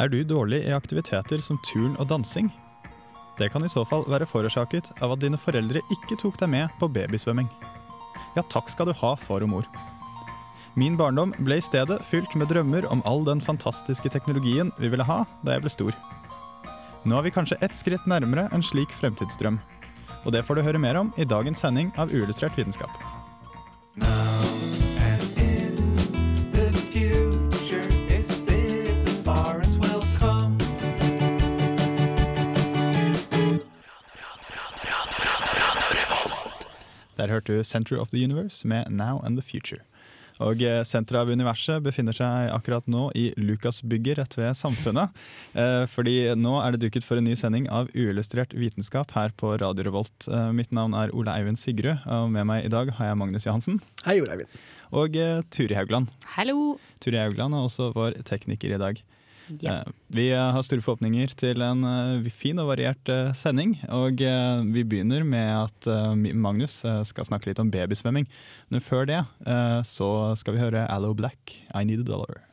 Er 0.00 0.08
du 0.08 0.22
dårlig 0.24 0.62
i 0.64 0.72
aktiviteter 0.72 1.42
som 1.44 1.58
turn 1.60 1.92
og 2.00 2.06
dansing? 2.08 2.46
Det 3.36 3.50
kan 3.52 3.64
i 3.64 3.68
så 3.68 3.82
fall 3.84 4.06
være 4.08 4.28
forårsaket 4.28 4.88
av 5.04 5.12
at 5.12 5.20
dine 5.20 5.36
foreldre 5.40 5.82
ikke 5.92 6.16
tok 6.22 6.38
deg 6.40 6.48
med 6.54 6.72
på 6.80 6.88
babysvømming. 6.88 7.48
Ja, 8.32 8.40
takk 8.48 8.70
skal 8.72 8.88
du 8.88 8.94
ha, 8.96 9.10
far 9.20 9.44
og 9.44 9.52
mor. 9.52 9.68
Min 10.78 10.96
barndom 10.96 11.34
ble 11.44 11.58
i 11.60 11.64
stedet 11.64 11.98
fylt 12.08 12.32
med 12.38 12.48
drømmer 12.48 12.88
om 12.88 13.04
all 13.04 13.26
den 13.28 13.44
fantastiske 13.44 14.08
teknologien 14.14 14.72
vi 14.80 14.88
ville 14.88 15.04
ha 15.04 15.24
da 15.44 15.58
jeg 15.58 15.66
ble 15.66 15.74
stor. 15.76 16.00
Nå 17.04 17.18
er 17.18 17.28
vi 17.28 17.34
kanskje 17.36 17.60
ett 17.60 17.76
skritt 17.76 18.08
nærmere 18.08 18.48
en 18.56 18.64
slik 18.64 18.92
fremtidsdrøm. 19.02 19.60
Og 20.24 20.32
det 20.32 20.46
får 20.46 20.56
du 20.56 20.64
høre 20.64 20.80
mer 20.80 20.96
om 21.00 21.12
i 21.20 21.28
dagens 21.28 21.60
sending 21.60 21.92
av 22.00 22.12
Uillustrert 22.12 22.56
vitenskap. 22.56 22.92
Der 37.20 37.28
hørte 37.28 37.52
du 37.52 37.64
Center 37.64 38.00
of 38.00 38.10
the 38.14 38.24
Universe 38.24 38.64
med 38.64 38.88
Now 38.88 39.20
and 39.20 39.36
the 39.36 39.44
Future. 39.44 39.82
Og 40.40 40.62
eh, 40.64 40.80
Senteret 40.88 41.26
av 41.26 41.30
universet 41.34 41.82
befinner 41.84 42.16
seg 42.16 42.48
akkurat 42.54 42.86
nå 42.88 43.10
i 43.18 43.26
Lukasbygget 43.36 44.16
rett 44.22 44.36
ved 44.40 44.56
Samfunnet. 44.56 45.12
Eh, 45.60 45.82
fordi 45.90 46.30
nå 46.38 46.52
er 46.62 46.72
det 46.72 46.84
duket 46.84 47.02
for 47.02 47.18
en 47.18 47.26
ny 47.26 47.32
sending 47.36 47.64
av 47.74 47.88
Uillustrert 47.90 48.52
vitenskap 48.54 49.10
her 49.16 49.32
på 49.34 49.50
Radio 49.58 49.82
Revolt. 49.88 50.28
Eh, 50.30 50.52
mitt 50.54 50.70
navn 50.72 50.94
er 50.94 51.10
Ole 51.10 51.34
Eivind 51.34 51.58
Sigrud, 51.58 52.04
og 52.06 52.30
med 52.30 52.46
meg 52.46 52.68
i 52.68 52.70
dag 52.72 52.92
har 52.96 53.10
jeg 53.10 53.18
Magnus 53.18 53.48
Johansen. 53.48 53.80
Hei, 54.06 54.20
Ole 54.22 54.36
Eivind. 54.36 54.60
Og 54.94 55.18
Turi 55.50 55.74
Haugland. 55.74 56.08
Hallo. 56.36 56.78
Turi 57.02 57.18
Haugland 57.18 57.58
er 57.58 57.66
også 57.66 57.90
vår 57.98 58.20
tekniker 58.30 58.76
i 58.76 58.80
dag. 58.80 59.02
Ja. 59.58 59.80
Eh, 59.80 59.92
Vi 60.06 60.30
har 60.30 60.62
store 60.62 60.82
forhåpninger 60.84 61.34
til 61.38 61.62
en 61.64 61.84
eh, 61.86 62.30
fin 62.34 62.58
og 62.62 62.70
variert 62.70 63.10
eh, 63.10 63.32
sending. 63.36 63.76
Og 63.90 64.20
vi 64.20 64.84
begynner 64.84 65.24
med 65.24 65.50
at 65.50 65.90
Magnus 66.34 66.80
skal 67.08 67.26
snakke 67.26 67.50
litt 67.50 67.62
om 67.62 67.70
babysvømming. 67.72 68.28
Men 68.70 68.84
før 68.84 69.08
det 69.08 69.20
så 69.86 70.10
skal 70.38 70.56
vi 70.56 70.62
høre 70.62 70.86
Allo 70.90 71.14
Black, 71.14 71.56
I 71.74 71.84
Need 71.84 72.04
a 72.04 72.08
Dollar. 72.10 72.44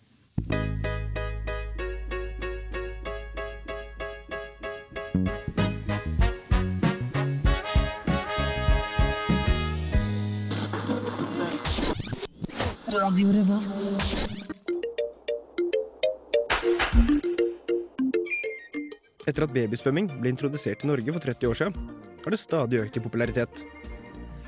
Etter 19.27 19.43
at 19.43 19.51
babysvømming 19.51 20.07
ble 20.21 20.31
introdusert 20.31 20.85
i 20.85 20.87
Norge 20.87 21.11
for 21.11 21.23
30 21.23 21.49
år 21.49 21.57
siden, 21.59 21.89
har 22.23 22.33
det 22.33 22.39
stadig 22.39 22.79
økt 22.85 22.99
i 22.99 23.03
popularitet. 23.03 23.63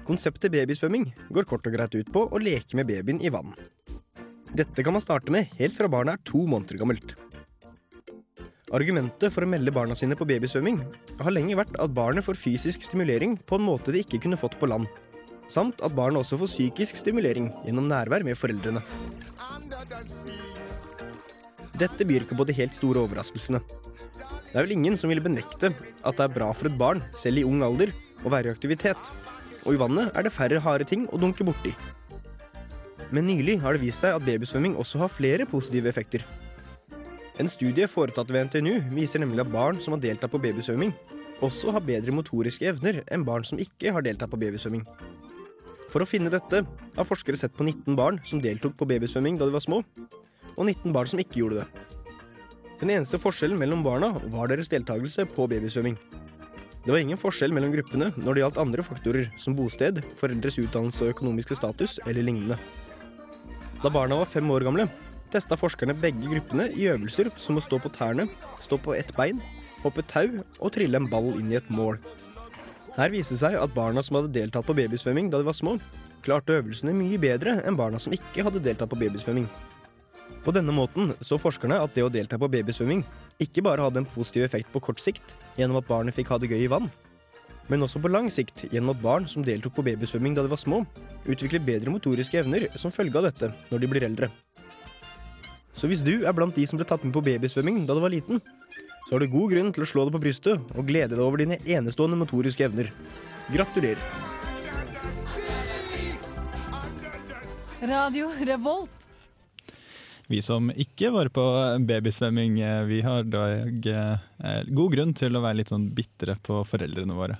Konseptet 0.08 0.54
babysvømming 0.54 1.10
går 1.36 1.48
kort 1.50 1.68
og 1.68 1.76
greit 1.76 1.98
ut 2.00 2.12
på 2.16 2.24
å 2.32 2.40
leke 2.40 2.80
med 2.80 2.88
babyen 2.88 3.20
i 3.20 3.32
vann. 3.34 3.52
Dette 4.56 4.82
kan 4.86 4.96
man 4.96 5.04
starte 5.04 5.34
med 5.36 5.52
helt 5.60 5.76
fra 5.76 5.90
barnet 5.92 6.16
er 6.16 6.32
to 6.32 6.46
måneder 6.50 6.80
gammelt. 6.80 7.12
Argumentet 8.74 9.34
for 9.34 9.44
å 9.44 9.50
melde 9.50 9.74
barna 9.74 9.98
sine 9.98 10.16
på 10.18 10.28
babysvømming 10.30 10.80
har 11.20 11.34
lenge 11.34 11.58
vært 11.58 11.76
at 11.82 11.94
barnet 11.94 12.26
får 12.26 12.40
fysisk 12.40 12.86
stimulering 12.86 13.36
på 13.50 13.60
en 13.60 13.66
måte 13.66 13.94
de 13.94 14.04
ikke 14.06 14.22
kunne 14.24 14.40
fått 14.40 14.58
på 14.62 14.70
land, 14.70 14.88
samt 15.52 15.82
at 15.86 15.96
barnet 15.98 16.22
også 16.22 16.40
får 16.40 16.54
psykisk 16.54 17.02
stimulering 17.02 17.50
gjennom 17.66 17.90
nærvær 17.90 18.24
med 18.26 18.38
foreldrene. 18.38 18.84
Dette 21.80 22.06
byr 22.06 22.26
ikke 22.26 22.38
på 22.38 22.48
de 22.48 22.58
helt 22.58 22.78
store 22.78 23.02
overraskelsene. 23.06 23.62
Det 24.50 24.58
er 24.58 24.66
vel 24.66 24.74
ingen 24.74 24.96
som 24.98 25.12
ville 25.12 25.22
benekte 25.22 25.70
at 25.70 26.18
det 26.18 26.26
er 26.26 26.34
bra 26.34 26.50
for 26.58 26.70
et 26.70 26.78
barn, 26.78 27.04
selv 27.14 27.38
i 27.38 27.46
ung 27.46 27.62
alder, 27.62 27.92
å 28.26 28.32
være 28.34 28.50
i 28.50 28.56
aktivitet. 28.56 29.12
Og 29.68 29.76
i 29.76 29.80
vannet 29.80 30.10
er 30.18 30.26
det 30.26 30.34
færre 30.34 30.62
harde 30.64 30.88
ting 30.90 31.06
å 31.14 31.20
dunke 31.22 31.46
borti. 31.46 31.76
Men 33.14 33.28
nylig 33.30 33.60
har 33.62 33.76
det 33.76 33.84
vist 33.84 34.02
seg 34.02 34.18
at 34.18 34.26
babysvømming 34.26 34.74
også 34.82 35.04
har 35.04 35.14
flere 35.14 35.46
positive 35.50 35.90
effekter. 35.92 36.26
En 37.40 37.48
studie 37.48 37.86
foretatt 37.88 38.34
ved 38.34 38.50
NTNU 38.50 38.90
viser 38.96 39.22
nemlig 39.22 39.46
at 39.46 39.54
barn 39.54 39.78
som 39.82 39.94
har 39.96 40.02
deltatt 40.04 40.34
på 40.34 40.42
babysvømming, 40.42 40.96
også 41.46 41.72
har 41.72 41.86
bedre 41.86 42.12
motoriske 42.12 42.68
evner 42.68 43.04
enn 43.08 43.24
barn 43.28 43.46
som 43.48 43.62
ikke 43.62 43.94
har 43.96 44.04
deltatt 44.04 44.34
på 44.34 44.42
babysvømming. 44.42 44.84
For 45.94 46.02
å 46.04 46.10
finne 46.10 46.34
dette 46.34 46.66
har 46.66 47.08
forskere 47.08 47.38
sett 47.40 47.54
på 47.58 47.66
19 47.66 47.96
barn 47.98 48.20
som 48.26 48.42
deltok 48.42 48.76
på 48.78 48.90
babysvømming 48.90 49.38
da 49.40 49.48
de 49.48 49.56
var 49.56 49.64
små, 49.66 49.84
og 50.58 50.66
19 50.66 50.92
barn 50.94 51.10
som 51.10 51.22
ikke 51.22 51.44
gjorde 51.44 51.62
det. 51.62 51.89
Den 52.80 52.94
eneste 52.94 53.20
forskjellen 53.20 53.60
mellom 53.60 53.82
barna 53.84 54.14
var 54.32 54.48
deres 54.48 54.72
deltakelse 54.72 55.26
på 55.28 55.48
babysvømming. 55.52 55.98
Det 56.86 56.94
var 56.94 57.02
ingen 57.04 57.20
forskjell 57.20 57.52
mellom 57.52 57.74
gruppene 57.74 58.08
når 58.16 58.38
det 58.38 58.44
gjaldt 58.44 58.62
andre 58.64 58.86
faktorer, 58.88 59.28
som 59.38 59.56
bosted, 59.58 60.00
foreldres 60.20 60.62
utdannelse 60.62 61.04
og 61.04 61.12
økonomiske 61.12 61.58
status 61.60 61.98
eller 62.06 62.24
lignende. 62.24 62.56
Da 63.84 63.92
barna 63.92 64.22
var 64.22 64.32
fem 64.32 64.48
år 64.52 64.64
gamle, 64.68 64.88
testa 65.32 65.60
forskerne 65.60 65.98
begge 66.00 66.32
gruppene 66.32 66.70
i 66.72 66.88
øvelser 66.92 67.34
som 67.36 67.60
å 67.60 67.64
stå 67.64 67.82
på 67.84 67.92
tærne, 67.92 68.30
stå 68.64 68.80
på 68.80 68.96
ett 68.96 69.12
bein, 69.18 69.44
hoppe 69.84 70.04
tau 70.08 70.40
og 70.40 70.72
trille 70.76 71.00
en 71.00 71.12
ball 71.12 71.34
inn 71.36 71.52
i 71.52 71.60
et 71.60 71.70
mål. 71.72 72.00
Her 72.96 73.12
viste 73.12 73.36
det 73.36 73.44
seg 73.44 73.60
at 73.60 73.76
barna 73.76 74.04
som 74.04 74.22
hadde 74.22 74.34
deltatt 74.40 74.68
på 74.68 74.76
babysvømming 74.80 75.28
da 75.32 75.44
de 75.44 75.52
var 75.52 75.56
små, 75.56 75.76
klarte 76.24 76.56
øvelsene 76.62 76.96
mye 76.96 77.20
bedre 77.20 77.60
enn 77.68 77.80
barna 77.80 78.00
som 78.00 78.16
ikke 78.16 78.48
hadde 78.48 78.64
deltatt 78.64 78.92
på 78.92 79.00
babysvømming. 79.04 79.48
På 80.44 80.54
denne 80.56 80.74
måten 80.74 81.12
så 81.22 81.38
forskerne 81.42 81.82
at 81.84 81.94
det 81.96 82.06
å 82.06 82.12
delta 82.12 82.40
på 82.40 82.50
babysvømming 82.52 83.04
ikke 83.44 83.64
bare 83.66 83.84
hadde 83.86 84.04
en 84.04 84.10
positiv 84.14 84.46
effekt 84.46 84.72
på 84.74 84.82
kort 84.84 85.02
sikt 85.04 85.36
gjennom 85.60 85.80
at 85.82 85.88
barnet 85.90 86.16
fikk 86.16 86.32
ha 86.32 86.40
det 86.40 86.50
gøy 86.52 86.64
i 86.64 86.72
vann, 86.72 86.88
men 87.70 87.86
også 87.86 88.02
på 88.02 88.10
lang 88.12 88.32
sikt 88.34 88.66
gjennom 88.72 88.96
at 88.96 89.02
barn 89.04 89.28
som 89.30 89.46
deltok 89.46 89.76
på 89.78 89.86
babysvømming 89.86 90.36
da 90.38 90.46
de 90.46 90.52
var 90.52 90.62
små, 90.62 90.82
utvikler 91.30 91.62
bedre 91.64 91.94
motoriske 91.94 92.40
evner 92.42 92.70
som 92.80 92.94
følge 92.94 93.20
av 93.20 93.28
dette 93.30 93.52
når 93.70 93.84
de 93.84 93.92
blir 93.92 94.08
eldre. 94.08 94.32
Så 95.78 95.88
hvis 95.88 96.04
du 96.04 96.26
er 96.28 96.36
blant 96.36 96.56
de 96.58 96.66
som 96.68 96.80
ble 96.80 96.88
tatt 96.88 97.06
med 97.06 97.14
på 97.16 97.24
babysvømming 97.24 97.86
da 97.88 97.96
du 97.96 98.02
var 98.04 98.12
liten, 98.12 98.42
så 99.08 99.16
har 99.16 99.24
du 99.24 99.32
god 99.32 99.54
grunn 99.54 99.72
til 99.74 99.86
å 99.86 99.90
slå 99.90 100.06
deg 100.06 100.16
på 100.18 100.24
brystet 100.26 100.74
og 100.76 100.88
glede 100.90 101.16
deg 101.16 101.24
over 101.24 101.42
dine 101.42 101.60
enestående 101.66 102.20
motoriske 102.20 102.66
evner. 102.68 102.92
Gratulerer. 103.54 104.02
Radio 107.80 108.28
Revolt. 108.44 108.99
Vi 110.30 110.42
som 110.46 110.70
ikke 110.78 111.10
var 111.10 111.32
på 111.34 111.44
babysvømming, 111.90 112.60
eh, 112.62 112.84
vi 112.86 113.00
har 113.02 113.24
dag 113.26 113.88
eh, 113.90 114.64
god 114.70 114.92
grunn 114.94 115.14
til 115.18 115.34
å 115.34 115.42
være 115.42 115.58
litt 115.58 115.72
sånn 115.74 115.88
bitre 115.98 116.36
på 116.46 116.62
foreldrene 116.70 117.16
våre. 117.18 117.40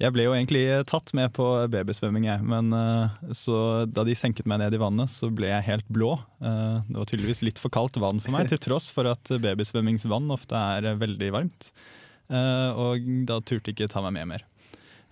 Jeg 0.00 0.14
ble 0.14 0.24
jo 0.24 0.34
egentlig 0.34 0.62
tatt 0.88 1.12
med 1.18 1.32
på 1.34 1.44
babysvømming, 1.70 2.28
jeg, 2.30 2.44
men 2.46 2.70
eh, 2.74 3.32
da 3.90 4.04
de 4.06 4.14
senket 4.18 4.46
meg 4.50 4.62
ned 4.62 4.74
i 4.74 4.80
vannet, 4.82 5.10
så 5.10 5.28
ble 5.34 5.50
jeg 5.50 5.66
helt 5.66 5.88
blå. 5.92 6.12
Eh, 6.42 6.78
det 6.88 6.96
var 7.00 7.10
tydeligvis 7.10 7.42
litt 7.46 7.60
for 7.62 7.74
kaldt 7.74 7.98
vann 8.02 8.22
for 8.22 8.34
meg, 8.34 8.46
til 8.50 8.62
tross 8.62 8.86
for 8.94 9.10
at 9.10 9.34
babysvømmingsvann 9.42 10.30
ofte 10.34 10.58
er 10.78 10.92
eh, 10.92 10.98
veldig 11.02 11.32
varmt. 11.34 11.72
Eh, 12.30 12.70
og 12.86 13.02
da 13.28 13.40
turte 13.42 13.74
ikke 13.74 13.90
ta 13.90 14.02
meg 14.06 14.14
med 14.20 14.30
mer. 14.36 14.46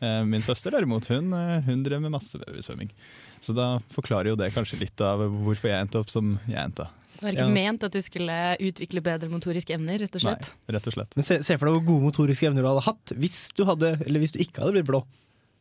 Eh, 0.00 0.22
Min 0.30 0.46
søster 0.46 0.74
derimot, 0.78 1.10
hun, 1.10 1.34
eh, 1.34 1.58
hun 1.66 1.82
drev 1.86 2.06
med 2.06 2.14
masse 2.14 2.38
babysvømming. 2.38 2.94
Så 3.42 3.54
da 3.56 3.72
forklarer 3.94 4.30
jo 4.32 4.38
det 4.38 4.52
kanskje 4.54 4.78
litt 4.82 5.02
av 5.04 5.26
hvorfor 5.26 5.70
jeg 5.70 5.86
endte 5.86 6.02
opp 6.02 6.10
som 6.12 6.36
jeg 6.46 6.60
endte. 6.62 6.86
Det 7.20 7.26
var 7.26 7.34
ikke 7.36 7.46
Ja. 7.46 7.52
ment 7.52 7.82
at 7.84 7.92
du 7.92 8.00
skulle 8.00 8.36
utvikle 8.64 9.02
bedre 9.04 9.28
motoriske 9.28 9.74
evner, 9.76 9.98
rett 10.00 10.14
og 10.16 10.22
slett. 10.24 10.46
Nei, 10.66 10.74
rett 10.76 10.86
og 10.88 10.94
slett. 10.94 11.16
Men 11.16 11.26
se, 11.26 11.42
se 11.44 11.56
for 11.60 11.68
deg 11.68 11.74
hvor 11.76 11.84
gode 11.90 12.06
motoriske 12.08 12.48
evner 12.48 12.64
du 12.64 12.68
hadde 12.70 12.86
hatt 12.86 13.12
hvis 13.20 13.52
du, 13.52 13.64
hadde, 13.68 13.98
eller 14.06 14.20
hvis 14.24 14.32
du 14.32 14.38
ikke 14.40 14.62
hadde 14.64 14.72
blitt 14.78 14.88
blå. 14.88 15.02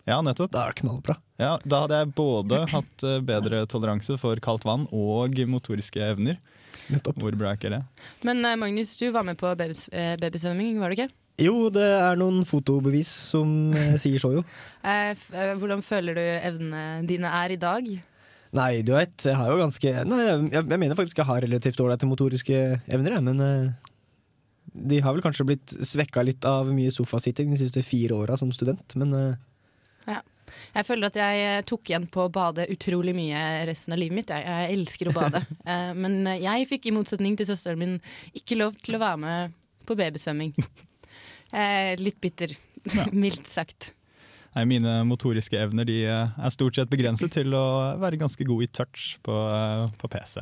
Ja, 0.08 0.22
nettopp. 0.24 0.54
Da 0.56 0.64
er 0.66 0.74
det 0.74 0.82
knallbra. 0.82 1.18
Ja, 1.38 1.58
da 1.68 1.82
hadde 1.84 2.00
jeg 2.00 2.14
både 2.16 2.62
hatt 2.72 3.04
eh, 3.04 3.20
bedre 3.28 3.66
toleranse 3.70 4.16
for 4.18 4.40
kaldt 4.42 4.64
vann 4.66 4.88
og 4.96 5.36
motoriske 5.52 6.00
evner. 6.02 6.40
Nettopp. 6.90 7.20
Hvor 7.22 7.36
bra 7.38 7.52
er 7.52 7.60
ikke 7.60 7.74
det? 7.76 7.84
Men 8.26 8.44
eh, 8.48 8.56
Magnus, 8.56 8.96
du 8.98 9.10
var 9.12 9.28
med 9.28 9.38
på 9.38 9.52
babys, 9.60 9.90
eh, 9.92 10.16
babysvømming, 10.18 10.80
var 10.80 10.90
du 10.90 11.02
ikke? 11.02 11.12
Jo, 11.40 11.70
det 11.72 11.84
er 11.84 12.18
noen 12.20 12.42
fotobevis 12.48 13.08
som 13.08 13.72
sier 14.02 14.20
så, 14.20 14.34
jo. 14.40 14.42
Hvordan 15.60 15.84
føler 15.86 16.18
du 16.18 16.24
evnene 16.24 17.06
dine 17.08 17.30
er 17.44 17.54
i 17.56 17.60
dag? 17.60 17.88
Nei, 18.58 18.82
du 18.82 18.96
vet, 18.96 19.14
jeg 19.28 19.38
har 19.38 19.52
jo 19.52 19.60
ganske 19.60 19.92
Nei, 20.10 20.24
jeg, 20.26 20.48
jeg 20.56 20.82
mener 20.82 20.98
faktisk 20.98 21.22
jeg 21.22 21.30
har 21.30 21.44
relativt 21.46 21.82
ålreite 21.84 22.10
motoriske 22.10 22.58
evner, 22.90 23.20
jeg, 23.20 23.26
men 23.28 23.44
uh, 23.44 23.92
de 24.90 25.02
har 25.06 25.14
vel 25.14 25.22
kanskje 25.26 25.46
blitt 25.52 25.76
svekka 25.86 26.24
litt 26.26 26.46
av 26.50 26.72
mye 26.74 26.94
sofasitting 26.94 27.54
de 27.54 27.60
siste 27.62 27.84
fire 27.86 28.18
åra 28.18 28.38
som 28.40 28.52
student, 28.54 28.96
men 28.98 29.14
Ja, 30.08 30.22
Jeg 30.74 30.86
føler 30.88 31.10
at 31.10 31.18
jeg 31.20 31.46
eh, 31.46 31.62
tok 31.70 31.90
igjen 31.92 32.08
på 32.10 32.26
å 32.26 32.34
bade 32.34 32.66
utrolig 32.74 33.14
mye 33.18 33.42
resten 33.70 33.94
av 33.94 34.02
livet 34.02 34.18
mitt. 34.18 34.34
Jeg, 34.34 34.46
jeg 34.46 34.78
elsker 34.78 35.12
å 35.12 35.16
bade. 35.18 35.44
uh, 35.70 35.92
Men 36.04 36.22
jeg 36.42 36.70
fikk 36.70 36.90
i 36.90 36.96
motsetning 36.96 37.38
til 37.38 37.50
søsteren 37.50 37.82
min 37.82 37.96
ikke 38.38 38.58
lov 38.58 38.78
til 38.82 38.98
å 38.98 39.04
være 39.04 39.22
med 39.26 39.58
på 39.90 39.98
babysvømming. 40.00 40.56
Litt 42.06 42.20
bitter, 42.22 42.54
mildt 43.10 43.50
sagt. 43.50 43.92
Nei, 44.56 44.64
mine 44.66 44.94
motoriske 45.06 45.58
evner 45.62 45.86
de 45.86 46.00
eh, 46.10 46.32
er 46.42 46.54
stort 46.54 46.78
sett 46.80 46.90
begrenset 46.90 47.30
til 47.36 47.54
å 47.54 47.64
være 48.02 48.18
ganske 48.18 48.46
god 48.48 48.66
i 48.66 48.68
touch 48.74 49.04
på, 49.26 49.36
eh, 49.36 49.84
på 50.02 50.10
PC. 50.10 50.42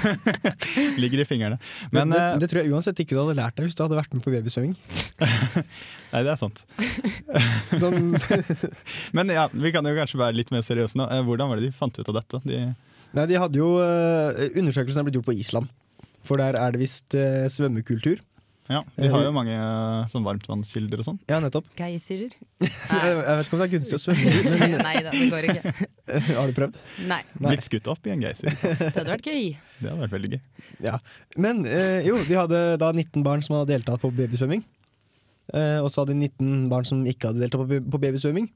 Ligger 1.02 1.22
i 1.22 1.26
fingrene. 1.28 1.56
Men 1.96 2.12
det, 2.12 2.20
det, 2.20 2.42
det 2.44 2.50
tror 2.52 2.62
jeg 2.62 2.74
uansett 2.76 3.00
ikke 3.02 3.16
du 3.16 3.22
hadde 3.22 3.38
lært 3.38 3.56
deg 3.56 3.70
hvis 3.70 3.78
du 3.78 3.82
hadde 3.86 3.98
vært 3.98 4.12
med 4.16 4.24
på 4.26 4.34
babysvømming. 4.34 4.76
Nei, 6.12 6.22
det 6.26 6.34
er 6.34 6.38
sant. 6.40 6.62
Sånn, 7.82 8.12
Men 9.16 9.32
ja, 9.32 9.48
vi 9.52 9.72
kan 9.74 9.88
jo 9.88 9.96
kanskje 9.96 10.20
være 10.20 10.36
litt 10.36 10.52
mer 10.54 10.64
seriøse 10.66 11.00
nå. 11.00 11.08
Eh, 11.12 11.24
Hvordan 11.26 11.50
var 11.50 11.60
det 11.60 11.70
de 11.70 11.74
fant 11.76 11.96
ut 11.96 12.12
av 12.12 12.20
dette? 12.20 12.42
De, 12.44 12.62
nei, 13.16 13.26
de 13.32 13.40
hadde 13.40 13.60
jo 13.60 13.72
eh, 13.80 14.46
Undersøkelsen 14.60 15.00
er 15.02 15.08
blitt 15.08 15.18
gjort 15.20 15.30
på 15.32 15.38
Island, 15.40 15.72
for 16.26 16.40
der 16.42 16.58
er 16.60 16.76
det 16.76 16.84
visst 16.84 17.16
eh, 17.16 17.46
svømmekultur. 17.52 18.20
Ja, 18.66 18.80
Vi 18.96 19.08
har 19.12 19.24
jo 19.24 19.32
mange 19.34 19.54
eh, 19.54 20.08
sånn 20.10 20.24
varmtvannskilder 20.26 21.02
og 21.02 21.06
sånn. 21.06 21.18
Ja, 21.30 21.38
nettopp. 21.42 21.68
Geysirer? 21.78 22.32
Jeg, 22.62 23.16
vet 23.20 23.46
ikke 23.46 23.56
om 23.56 23.62
det 23.62 23.66
er 23.66 23.72
gunstig 23.74 23.98
å 23.98 24.02
svømme, 24.02 24.32
men 24.46 24.76
Nei 24.88 24.94
da, 25.06 25.12
det 25.14 25.28
går 25.32 25.48
ikke. 25.52 25.74
har 26.38 26.50
du 26.50 26.56
prøvd? 26.56 26.80
Nei, 27.06 27.20
Nei. 27.38 27.52
Blitt 27.52 27.66
skutt 27.68 27.90
opp 27.92 28.08
i 28.08 28.14
en 28.14 28.24
geysir. 28.26 28.50
det 28.50 28.92
hadde 28.96 29.08
vært 29.12 29.30
gøy. 29.30 29.52
Det 29.78 29.90
hadde 29.90 30.00
vært 30.02 30.16
veldig 30.16 30.32
gøy. 30.34 30.40
Ja. 30.88 30.98
Men 31.38 31.64
eh, 31.70 32.00
jo, 32.08 32.18
de 32.26 32.38
hadde 32.38 32.62
da 32.82 32.92
19 32.92 33.26
barn 33.26 33.44
som 33.46 33.58
hadde 33.58 33.74
deltatt 33.74 34.02
på 34.02 34.12
babysvømming. 34.16 34.64
Eh, 35.54 35.78
og 35.78 35.90
så 35.92 36.02
hadde 36.02 36.16
de 36.16 36.26
19 36.26 36.70
barn 36.72 36.88
som 36.88 37.04
ikke 37.06 37.30
hadde 37.30 37.44
deltatt 37.44 37.62
på, 37.62 37.82
på 37.94 38.02
babysvømming. 38.02 38.48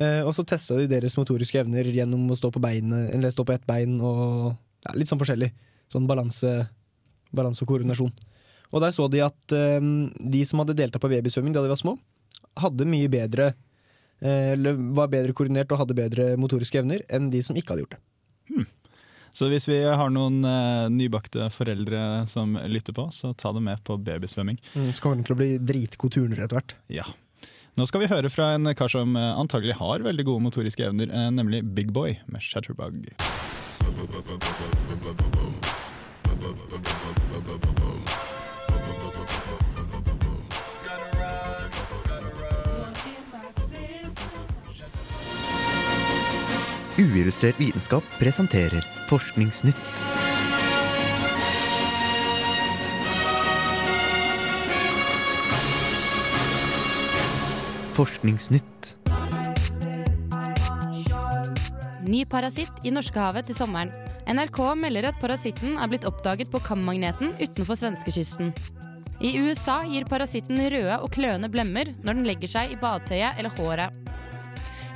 Eh, 0.00 0.22
og 0.24 0.32
så 0.36 0.44
testa 0.48 0.78
de 0.78 0.88
deres 0.88 1.18
motoriske 1.18 1.58
evner 1.60 1.90
gjennom 1.92 2.30
å 2.32 2.38
stå 2.38 2.52
på, 2.54 2.62
beinet, 2.62 3.10
eller 3.12 3.32
stå 3.34 3.44
på 3.44 3.54
ett 3.56 3.66
bein 3.68 3.98
og 4.00 4.54
ja, 4.86 4.94
litt 4.96 5.10
sånn 5.10 5.20
forskjellig. 5.20 5.50
Sånn 5.92 6.06
balanse, 6.08 6.52
balanse 7.34 7.64
og 7.64 7.72
koordinasjon. 7.74 8.12
Og 8.72 8.82
der 8.84 8.94
så 8.94 9.08
de 9.12 9.20
at 9.24 9.56
eh, 9.56 9.90
de 10.36 10.46
som 10.48 10.62
hadde 10.62 10.78
deltatt 10.78 11.02
på 11.02 11.12
babysvømming 11.12 11.54
da 11.56 11.64
de 11.64 11.72
var 11.72 11.80
små, 11.80 11.96
hadde 12.60 12.88
mye 12.88 13.10
bedre 13.12 13.52
eh, 14.20 14.56
var 14.96 15.12
bedre 15.12 15.36
koordinert 15.36 15.72
og 15.72 15.84
hadde 15.84 15.98
bedre 15.98 16.32
motoriske 16.40 16.80
evner 16.80 17.04
enn 17.12 17.30
de 17.32 17.44
som 17.44 17.56
ikke 17.56 17.74
hadde 17.74 17.86
gjort 17.86 17.98
det. 17.98 18.02
Så 19.32 19.48
hvis 19.48 19.64
vi 19.64 19.78
har 19.80 20.10
noen 20.12 20.44
eh, 20.44 20.90
nybakte 20.92 21.48
foreldre 21.54 22.26
som 22.28 22.58
lytter 22.68 22.92
på, 22.96 23.06
så 23.14 23.32
ta 23.32 23.52
dem 23.56 23.64
med 23.64 23.80
på 23.84 23.96
babysvømming. 23.96 24.58
Mm, 24.74 24.90
så 24.92 25.00
kommer 25.00 25.18
den 25.18 25.26
til 25.28 25.36
å 25.36 25.40
bli 25.40 25.50
dritgod 25.72 26.12
turner 26.12 26.42
etter 26.44 26.58
hvert. 26.58 26.76
Ja. 26.92 27.06
Nå 27.80 27.86
skal 27.88 28.04
vi 28.04 28.10
høre 28.12 28.28
fra 28.28 28.50
en 28.58 28.68
kar 28.76 28.92
som 28.92 29.16
eh, 29.16 29.30
antagelig 29.32 29.78
har 29.80 30.04
veldig 30.04 30.26
gode 30.28 30.44
motoriske 30.50 30.84
evner, 30.84 31.08
eh, 31.08 31.30
nemlig 31.32 31.64
Big 31.72 31.94
Boy 31.96 32.18
med 32.28 32.44
Shatterbug. 32.44 33.08
Uillustrert 47.00 47.56
vitenskap 47.56 48.04
presenterer 48.18 48.84
Forskningsnytt. 49.08 49.76
Forskningsnytt. 57.96 58.96
Ny 62.02 62.26
parasitt 62.28 62.68
i 62.84 62.92
Norskehavet 62.92 63.48
til 63.48 63.56
sommeren. 63.56 63.88
NRK 64.28 64.60
melder 64.76 65.08
at 65.14 65.20
parasitten 65.22 65.80
er 65.80 65.88
blitt 65.88 66.04
oppdaget 66.04 66.52
på 66.52 66.60
Kammagneten 66.60 67.32
utenfor 67.40 67.80
svenskekysten. 67.80 68.52
I 69.24 69.32
USA 69.40 69.80
gir 69.88 70.04
parasitten 70.04 70.60
røde 70.60 71.00
og 71.00 71.08
kløende 71.16 71.48
blemmer 71.48 71.88
når 72.04 72.20
den 72.20 72.28
legger 72.28 72.58
seg 72.58 72.76
i 72.76 72.80
badetøyet 72.84 73.40
eller 73.40 73.56
håret. 73.56 74.01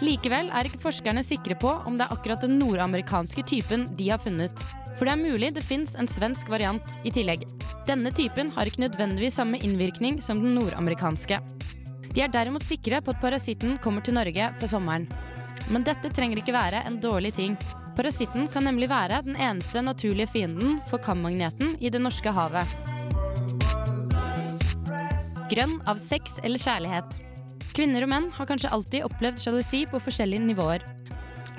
Likevel 0.04 0.50
er 0.52 0.68
ikke 0.68 0.82
forskerne 0.82 1.22
sikre 1.24 1.56
på 1.56 1.70
om 1.88 1.94
det 1.96 2.04
er 2.04 2.12
akkurat 2.12 2.42
den 2.44 2.58
nordamerikanske 2.60 3.44
typen 3.48 3.86
de 3.96 4.10
har 4.10 4.20
funnet. 4.20 4.60
For 4.96 5.08
det 5.08 5.14
er 5.14 5.22
mulig 5.22 5.52
det 5.56 5.64
fins 5.64 5.94
en 5.96 6.08
svensk 6.08 6.50
variant 6.52 6.96
i 7.04 7.12
tillegg. 7.12 7.46
Denne 7.88 8.12
typen 8.16 8.50
har 8.52 8.68
ikke 8.68 8.84
nødvendigvis 8.84 9.38
samme 9.40 9.60
innvirkning 9.64 10.20
som 10.24 10.40
den 10.42 10.56
nordamerikanske. 10.56 11.40
De 12.12 12.24
er 12.24 12.32
derimot 12.32 12.64
sikre 12.64 13.00
på 13.04 13.12
at 13.12 13.20
parasitten 13.20 13.76
kommer 13.84 14.04
til 14.04 14.16
Norge 14.16 14.50
for 14.60 14.72
sommeren. 14.72 15.08
Men 15.72 15.84
dette 15.84 16.12
trenger 16.12 16.40
ikke 16.40 16.56
være 16.56 16.84
en 16.88 17.00
dårlig 17.00 17.34
ting. 17.40 17.56
Parasitten 17.96 18.48
kan 18.52 18.68
nemlig 18.68 18.90
være 18.92 19.22
den 19.24 19.36
eneste 19.40 19.80
naturlige 19.84 20.28
fienden 20.32 20.80
for 20.90 21.00
kammagneten 21.00 21.76
i 21.80 21.92
det 21.92 22.00
norske 22.04 22.32
havet. 22.36 22.76
Grønn 25.52 25.78
av 25.88 26.00
sex 26.02 26.40
eller 26.44 26.60
kjærlighet. 26.60 27.25
Kvinner 27.76 28.06
og 28.06 28.08
menn 28.08 28.30
har 28.32 28.48
kanskje 28.48 28.70
alltid 28.72 29.04
opplevd 29.04 29.42
sjalusi 29.42 29.82
på 29.90 30.00
forskjellige 30.00 30.46
nivåer. 30.46 30.84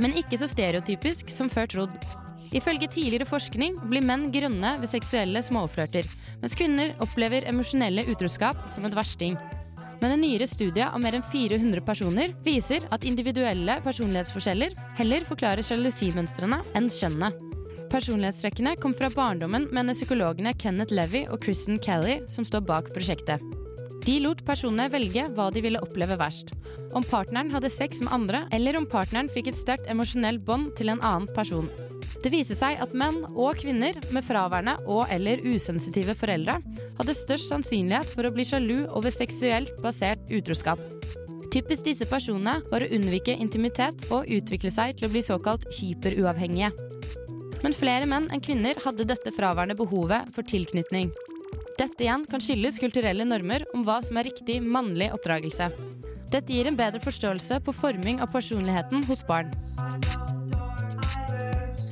Men 0.01 0.15
ikke 0.17 0.39
så 0.41 0.47
stereotypisk 0.49 1.29
som 1.33 1.49
før 1.49 1.69
trodd. 1.69 1.93
Ifølge 2.57 2.87
tidligere 2.89 3.27
forskning 3.27 3.75
blir 3.91 4.05
menn 4.07 4.29
grønne 4.33 4.77
ved 4.81 4.89
seksuelle 4.89 5.43
småflørter, 5.45 6.07
mens 6.41 6.55
kvinner 6.57 6.93
opplever 7.03 7.45
emosjonelle 7.49 8.07
utroskap 8.09 8.63
som 8.71 8.87
et 8.87 8.95
versting. 8.97 9.35
Men 10.01 10.13
en 10.13 10.21
nyere 10.21 10.47
studie 10.49 10.85
av 10.85 11.01
mer 11.01 11.17
enn 11.17 11.25
400 11.25 11.83
personer 11.85 12.33
viser 12.45 12.85
at 12.93 13.05
individuelle 13.09 13.77
personlighetsforskjeller 13.85 14.73
heller 14.97 15.25
forklarer 15.27 15.65
sjalusimønstrene 15.65 16.61
enn 16.77 16.89
kjønnet. 16.93 17.45
Personlighetstrekkene 17.91 18.75
kom 18.81 18.93
fra 18.97 19.09
barndommen, 19.13 19.69
mener 19.73 19.97
psykologene 19.97 20.53
Kenneth 20.59 20.93
Levy 20.93 21.25
og 21.31 21.41
Kristen 21.45 21.79
Kelly, 21.81 22.19
som 22.29 22.45
står 22.45 22.65
bak 22.67 22.91
prosjektet. 22.93 23.56
De 24.07 24.13
lot 24.23 24.39
personene 24.47 24.87
velge 24.87 25.25
hva 25.35 25.49
de 25.51 25.59
ville 25.65 25.79
oppleve 25.83 26.15
verst. 26.19 26.53
Om 26.95 27.03
partneren 27.03 27.51
hadde 27.51 27.71
sex 27.73 27.99
med 27.99 28.13
andre, 28.15 28.45
eller 28.55 28.77
om 28.79 28.87
partneren 28.87 29.27
fikk 29.27 29.49
et 29.51 29.59
sterkt 29.59 29.89
emosjonelt 29.91 30.45
bånd 30.47 30.71
til 30.79 30.93
en 30.93 31.03
annen 31.03 31.27
person. 31.35 31.67
Det 32.23 32.31
viser 32.31 32.55
seg 32.57 32.79
at 32.81 32.95
menn 32.97 33.19
og 33.33 33.59
kvinner 33.59 33.99
med 34.15 34.25
fraværende 34.25 34.77
og 34.87 35.11
eller 35.13 35.43
usensitive 35.43 36.15
foreldre 36.17 36.57
hadde 36.97 37.17
størst 37.19 37.51
sannsynlighet 37.51 38.09
for 38.15 38.25
å 38.25 38.31
bli 38.33 38.47
sjalu 38.47 38.77
over 38.95 39.13
seksuelt 39.13 39.75
basert 39.83 40.23
utroskap. 40.31 40.79
Typisk 41.51 41.85
disse 41.87 42.07
personene 42.07 42.61
var 42.71 42.83
å 42.83 42.91
unnvike 42.95 43.35
intimitet 43.35 44.07
og 44.07 44.31
utvikle 44.31 44.71
seg 44.71 44.97
til 44.97 45.07
å 45.07 45.13
bli 45.13 45.23
såkalt 45.25 45.67
hyperuavhengige. 45.77 46.71
Men 47.63 47.75
flere 47.75 48.07
menn 48.07 48.31
enn 48.31 48.43
kvinner 48.43 48.79
hadde 48.83 49.07
dette 49.11 49.35
fraværende 49.35 49.77
behovet 49.77 50.31
for 50.35 50.47
tilknytning. 50.47 51.11
Dette 51.77 52.01
igjen 52.07 52.23
kan 52.25 52.41
skyldes 52.41 52.79
kulturelle 52.81 53.25
normer 53.27 53.61
om 53.77 53.83
hva 53.85 53.99
som 54.01 54.17
er 54.17 54.25
riktig 54.31 54.57
mannlig 54.65 55.11
oppdragelse. 55.13 55.69
Dette 56.33 56.49
gir 56.49 56.65
en 56.67 56.77
bedre 56.79 56.99
forståelse 57.03 57.59
på 57.63 57.73
forming 57.75 58.17
av 58.23 58.31
personligheten 58.33 59.05
hos 59.05 59.21
barn. 59.27 59.53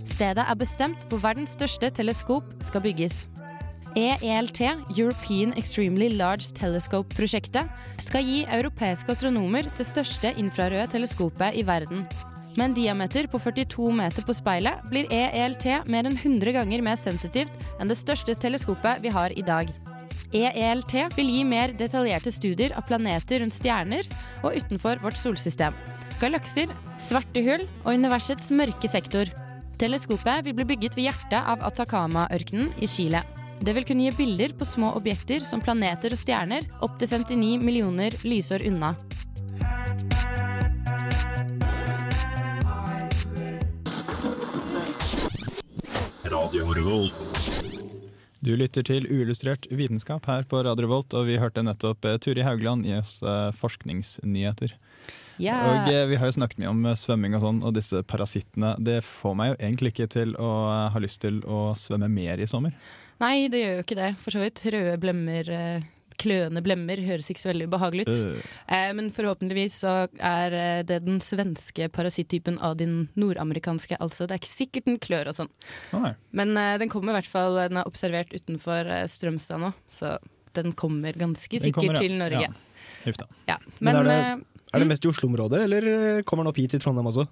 Stedet 0.09 0.41
er 0.41 0.57
bestemt 0.57 1.05
hvor 1.11 1.21
verdens 1.21 1.53
største 1.53 1.91
teleskop 1.93 2.49
skal 2.65 2.81
bygges. 2.81 3.25
EELT, 3.95 4.59
European 4.97 5.53
Extremely 5.55 6.09
Large 6.17 6.49
Telescope-prosjektet, 6.57 7.69
skal 8.03 8.25
gi 8.25 8.41
europeiske 8.57 9.13
astronomer 9.13 9.69
det 9.77 9.85
største 9.87 10.33
infrarøde 10.41 10.89
teleskopet 10.97 11.55
i 11.55 11.63
verden. 11.67 12.03
Med 12.55 12.69
en 12.69 12.73
diameter 12.73 13.27
på 13.27 13.39
42 13.39 13.89
meter 13.91 14.23
på 14.23 14.33
speilet 14.35 14.83
blir 14.87 15.09
EELT 15.11 15.65
mer 15.91 16.07
enn 16.07 16.15
100 16.15 16.53
ganger 16.55 16.83
mer 16.85 16.95
sensitivt 16.95 17.51
enn 17.79 17.91
det 17.91 17.97
største 17.99 18.35
teleskopet 18.39 19.03
vi 19.03 19.11
har 19.11 19.35
i 19.35 19.43
dag. 19.43 19.71
EELT 20.35 20.93
vil 21.17 21.31
gi 21.33 21.43
mer 21.47 21.73
detaljerte 21.75 22.31
studier 22.31 22.71
av 22.79 22.87
planeter 22.87 23.43
rundt 23.43 23.55
stjerner 23.55 24.07
og 24.41 24.55
utenfor 24.55 25.03
vårt 25.03 25.19
solsystem. 25.19 25.75
Galakser, 26.21 26.71
svarte 26.95 27.43
hull 27.43 27.65
og 27.83 27.91
universets 27.91 28.47
mørke 28.55 28.87
sektor. 28.87 29.27
Teleskopet 29.75 30.45
vil 30.47 30.55
bli 30.55 30.69
bygget 30.71 30.95
ved 30.95 31.09
hjertet 31.09 31.41
av 31.41 31.63
Atacama-ørkenen 31.67 32.71
i 32.79 32.87
Chile. 32.87 33.19
Det 33.59 33.75
vil 33.75 33.87
kunne 33.87 34.07
gi 34.07 34.15
bilder 34.15 34.55
på 34.55 34.67
små 34.67 34.93
objekter 34.95 35.43
som 35.47 35.63
planeter 35.63 36.15
og 36.15 36.19
stjerner 36.23 36.63
opptil 36.87 37.11
59 37.11 37.59
millioner 37.59 38.15
lysår 38.23 38.63
unna. 38.71 38.95
Du 48.45 48.51
lytter 48.53 48.85
til 48.85 49.07
uillustrert 49.09 49.65
vitenskap 49.73 50.27
her 50.29 50.45
på 50.45 50.61
Radio 50.65 50.89
Volt, 50.91 51.13
og 51.17 51.25
vi 51.29 51.39
hørte 51.41 51.63
nettopp 51.65 52.05
eh, 52.05 52.19
Turi 52.21 52.43
Haugland 52.45 52.85
gi 52.85 52.93
oss 52.99 53.17
eh, 53.25 53.49
forskningsnyheter. 53.57 54.75
Yeah. 55.41 55.65
Og 55.65 55.89
eh, 55.91 56.05
Vi 56.11 56.19
har 56.21 56.29
jo 56.29 56.35
snakket 56.37 56.61
mye 56.61 56.69
om 56.71 56.85
svømming 56.93 57.33
og 57.35 57.41
sånn, 57.43 57.63
og 57.65 57.73
disse 57.75 58.03
parasittene. 58.05 58.75
Det 58.77 58.99
får 59.07 59.33
meg 59.39 59.51
jo 59.51 59.57
egentlig 59.57 59.95
ikke 59.95 60.09
til 60.19 60.37
å 60.37 60.51
ha 60.93 61.01
lyst 61.01 61.23
til 61.25 61.41
å 61.49 61.73
svømme 61.79 62.11
mer 62.11 62.43
i 62.43 62.47
sommer. 62.49 62.77
Nei, 63.23 63.47
det 63.51 63.61
gjør 63.63 63.77
jo 63.77 63.83
ikke 63.85 63.99
det, 63.99 64.11
for 64.21 64.35
så 64.35 64.43
vidt. 64.43 64.61
Røde 64.75 64.95
blemmer, 65.01 65.49
eh, 65.49 65.89
kløende 66.21 66.61
blemmer, 66.65 66.99
høres 67.05 67.29
ikke 67.31 67.43
så 67.43 67.49
veldig 67.51 67.67
ubehagelig 67.69 68.05
ut. 68.07 68.11
Uh. 68.13 68.51
Eh, 68.75 68.91
men 68.97 69.11
forhåpentligvis 69.15 69.79
så 69.83 69.95
er 70.19 70.55
eh, 70.55 70.81
det 70.87 71.01
den 71.05 71.21
svenske 71.23 71.89
parasittypen 71.93 72.59
av 72.63 72.77
din 72.79 73.05
nordamerikanske. 73.19 73.99
Altså, 74.03 74.27
det 74.27 74.37
er 74.37 74.43
ikke 74.43 74.53
sikkert 74.53 74.89
den 74.89 74.99
klør 75.03 75.31
og 75.31 75.39
sånn. 75.39 75.51
Å. 75.95 76.13
Men 76.35 76.55
eh, 76.61 76.75
den 76.81 76.91
kommer 76.93 77.13
i 77.13 77.19
hvert 77.19 77.31
fall, 77.31 77.59
den 77.67 77.81
er 77.81 77.89
observert 77.89 78.33
utenfor 78.35 78.91
eh, 78.91 79.05
Strømstad 79.11 79.61
nå, 79.63 79.71
så 79.91 80.17
den 80.55 80.71
kommer 80.77 81.17
ganske 81.19 81.51
sikkert 81.59 81.81
kommer, 81.81 81.97
ja. 81.99 82.03
til 82.05 82.19
Norge. 82.19 82.45
Ja. 82.47 83.31
Ja. 83.49 83.57
Men 83.79 83.91
Men, 83.91 83.95
er 83.95 84.05
det- 84.09 84.45
Er 84.75 84.79
det 84.79 84.87
mest 84.87 85.05
i 85.05 85.07
Oslo-området, 85.07 85.59
eller 85.63 86.21
kommer 86.23 86.43
den 86.43 86.51
opp 86.51 86.57
hit 86.59 86.71
til 86.71 86.81
Trondheim 86.83 87.07
også? 87.07 87.27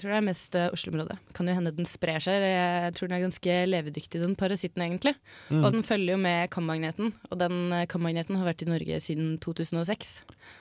Tror 0.00 0.12
det 0.12 0.18
er 0.18 0.26
mest 0.26 0.56
uh, 0.58 0.68
Oslo-området. 0.74 1.16
Kan 1.36 1.50
jo 1.50 1.56
hende 1.56 1.74
den 1.76 1.88
sprer 1.88 2.22
seg. 2.24 2.44
Jeg 2.44 2.94
tror 2.96 3.10
den 3.10 3.18
er 3.18 3.26
ganske 3.26 3.58
levedyktig, 3.70 4.22
den 4.22 4.36
parasitten 4.38 4.84
egentlig. 4.86 5.14
Mm. 5.48 5.64
Og 5.64 5.74
den 5.76 5.86
følger 5.86 6.16
jo 6.16 6.22
med 6.22 6.50
kammagneten, 6.54 7.12
og 7.30 7.40
den 7.40 7.60
eh, 7.76 7.88
kammagneten 7.90 8.38
har 8.40 8.48
vært 8.48 8.64
i 8.64 8.70
Norge 8.70 9.00
siden 9.04 9.36
2006. 9.44 10.16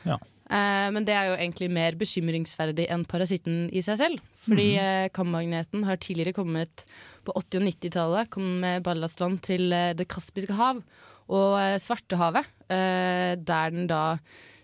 Ja. 0.09 0.19
Uh, 0.49 0.89
men 0.95 1.05
det 1.05 1.13
er 1.13 1.29
jo 1.29 1.37
egentlig 1.37 1.69
mer 1.69 1.97
bekymringsverdig 1.99 2.87
enn 2.89 3.05
parasitten 3.09 3.67
i 3.69 3.83
seg 3.85 3.99
selv. 4.01 4.23
Fordi 4.45 4.69
eh, 4.81 5.09
kammagneten 5.13 5.83
har 5.85 5.99
tidligere 6.01 6.37
kommet 6.37 6.85
på 7.27 7.35
80- 7.35 7.61
og 7.61 7.67
90-tallet, 7.67 8.31
kom 8.33 8.47
med 8.63 8.83
ballastvann 8.85 9.37
til 9.45 9.69
Det 9.69 10.07
kaspiske 10.09 10.55
hav 10.57 10.81
og 11.29 11.59
eh, 11.59 11.77
Svartehavet, 11.81 12.47
eh, 12.71 13.35
der 13.37 13.75
den 13.75 13.89
da 13.89 14.17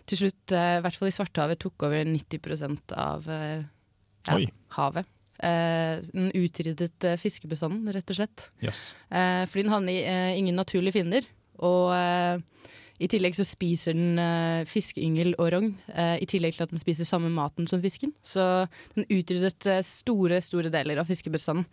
til 0.06 0.20
slutt, 0.20 0.52
i 0.54 0.82
hvert 0.84 0.94
fall 0.94 1.10
i 1.10 1.14
Svartehavet, 1.14 1.58
tok 1.58 1.82
over 1.88 2.04
90 2.06 2.92
av 2.94 3.24
ja, 4.26 4.38
havet. 4.76 5.12
Uh, 5.36 6.00
den 6.14 6.30
utryddet 6.32 7.04
uh, 7.04 7.18
fiskebestanden, 7.20 7.90
rett 7.92 8.12
og 8.12 8.18
slett. 8.18 8.48
Yes. 8.64 8.78
Uh, 9.10 9.44
fordi 9.50 9.66
den 9.66 9.74
hadde 9.74 9.96
ingen 10.38 10.56
naturlige 10.56 10.96
fiender. 10.96 11.28
Og 11.56 11.88
i 13.00 13.06
tillegg 13.08 13.32
så 13.36 13.44
spiser 13.48 13.94
den 13.96 14.18
fiskeyngel 14.68 15.30
og 15.40 15.48
rogn, 15.54 15.70
i 16.20 16.26
tillegg 16.28 16.52
til 16.52 16.66
at 16.66 16.72
den 16.74 16.80
spiser 16.80 17.08
samme 17.08 17.30
maten 17.32 17.64
som 17.68 17.80
fisken. 17.80 18.12
Så 18.20 18.44
den 18.92 19.06
utryddet 19.08 19.64
store, 19.88 20.42
store 20.44 20.68
deler 20.72 21.00
av 21.00 21.08
fiskebestanden. 21.08 21.64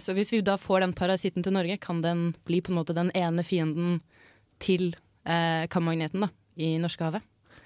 Så 0.00 0.16
hvis 0.16 0.32
vi 0.32 0.40
da 0.40 0.56
får 0.56 0.86
den 0.86 0.96
parasitten 0.96 1.44
til 1.44 1.52
Norge, 1.52 1.76
kan 1.84 2.00
den 2.00 2.30
bli 2.48 2.62
på 2.64 2.72
en 2.72 2.80
måte 2.80 2.96
den 2.96 3.12
ene 3.12 3.44
fienden 3.44 4.00
til 4.64 4.94
eh, 5.24 5.66
kammagneten 5.70 6.26
da, 6.26 6.30
i 6.56 6.74
Norskehavet. 6.82 7.24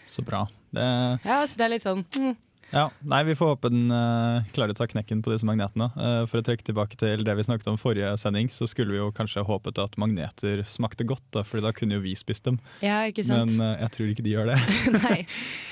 Så 0.08 0.24
bra. 0.24 0.46
Det, 0.70 0.84
Ja, 1.24 1.42
så 1.46 1.58
det 1.58 1.66
er 1.66 1.74
litt 1.74 1.84
sånn 1.84 2.04
mm, 2.04 2.34
ja, 2.70 2.90
nei, 3.00 3.22
Vi 3.24 3.34
får 3.38 3.54
håpe 3.54 3.70
den 3.72 3.88
uh, 3.92 4.44
klarer 4.52 4.74
å 4.74 4.76
ta 4.76 4.86
knekken 4.90 5.22
på 5.24 5.32
disse 5.32 5.46
magnetene. 5.48 5.88
Uh, 5.96 6.22
for 6.28 6.40
å 6.40 6.44
trekke 6.44 6.66
tilbake 6.66 6.98
til 7.00 7.24
det 7.24 7.36
vi 7.38 7.46
snakket 7.46 7.70
om 7.72 7.78
forrige 7.80 8.10
sending, 8.20 8.50
så 8.52 8.68
skulle 8.68 8.92
vi 8.92 9.00
jo 9.00 9.08
kanskje 9.16 9.44
håpet 9.48 9.80
at 9.80 9.96
magneter 10.00 10.60
smakte 10.68 11.06
godt, 11.08 11.24
da, 11.32 11.44
Fordi 11.48 11.64
da 11.64 11.72
kunne 11.76 11.96
jo 11.96 12.04
vi 12.04 12.12
spist 12.18 12.44
dem. 12.44 12.58
Ja, 12.84 13.00
ikke 13.08 13.24
sant? 13.24 13.54
Men 13.56 13.64
uh, 13.64 13.80
jeg 13.86 13.94
tror 13.96 14.12
ikke 14.12 14.26
de 14.26 14.34
gjør 14.34 14.52
det. 14.52 14.58
Nei. 14.98 15.18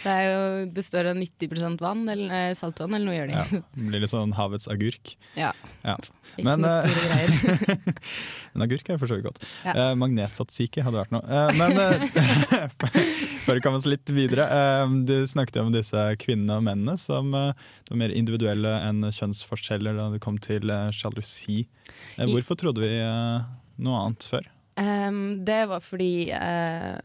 Det 0.07 0.15
er 0.15 0.25
jo, 0.31 0.41
består 0.76 1.11
av 1.12 1.21
90% 1.21 1.85
vann, 1.85 2.07
eller 2.17 2.57
saltvann, 2.57 2.97
eller 2.97 3.11
noe 3.11 3.19
gjør 3.19 3.33
de. 3.33 3.37
Ja, 3.37 3.62
det 3.76 3.91
blir 3.91 4.05
litt 4.07 4.15
sånn 4.15 4.33
havets 4.38 4.71
agurk. 4.73 5.17
Ja. 5.37 5.53
Ja. 5.85 5.99
Ikke 6.37 6.49
Men, 6.49 6.65
noe 6.65 6.76
store 6.81 7.05
greier. 7.05 7.95
En 8.57 8.65
agurk 8.65 8.87
er 8.88 8.97
for 8.97 9.11
så 9.11 9.19
vidt 9.19 9.26
godt. 9.26 9.43
Ja. 9.67 9.91
Magnetsatsiki 10.00 10.81
hadde 10.81 10.97
vært 10.97 11.11
noe. 11.12 11.41
Men 11.59 11.76
eh, 11.76 12.07
for 13.45 13.53
å 13.53 13.61
komme 13.61 13.76
oss 13.76 13.88
litt 13.91 14.09
videre. 14.17 14.47
Du 15.05 15.12
snakket 15.29 15.59
jo 15.61 15.67
om 15.67 15.75
disse 15.75 16.07
kvinnene 16.23 16.57
og 16.57 16.65
mennene 16.65 16.86
som 16.95 17.35
det 17.35 17.90
var 17.90 17.99
mer 17.99 18.14
individuelle 18.14 18.73
enn 18.87 19.11
kjønnsforskjeller 19.11 19.99
da 19.99 20.11
det 20.14 20.23
kom 20.25 20.38
til 20.43 20.71
eh, 20.71 20.93
sjalusi. 20.95 21.64
Eh, 22.16 22.28
hvorfor 22.31 22.59
trodde 22.61 22.85
vi 22.85 22.93
eh, 23.00 23.49
noe 23.83 24.05
annet 24.05 24.28
før? 24.31 24.47
Um, 24.76 25.45
det 25.49 25.62
var 25.71 25.81
fordi 25.81 26.28
uh, 26.37 26.99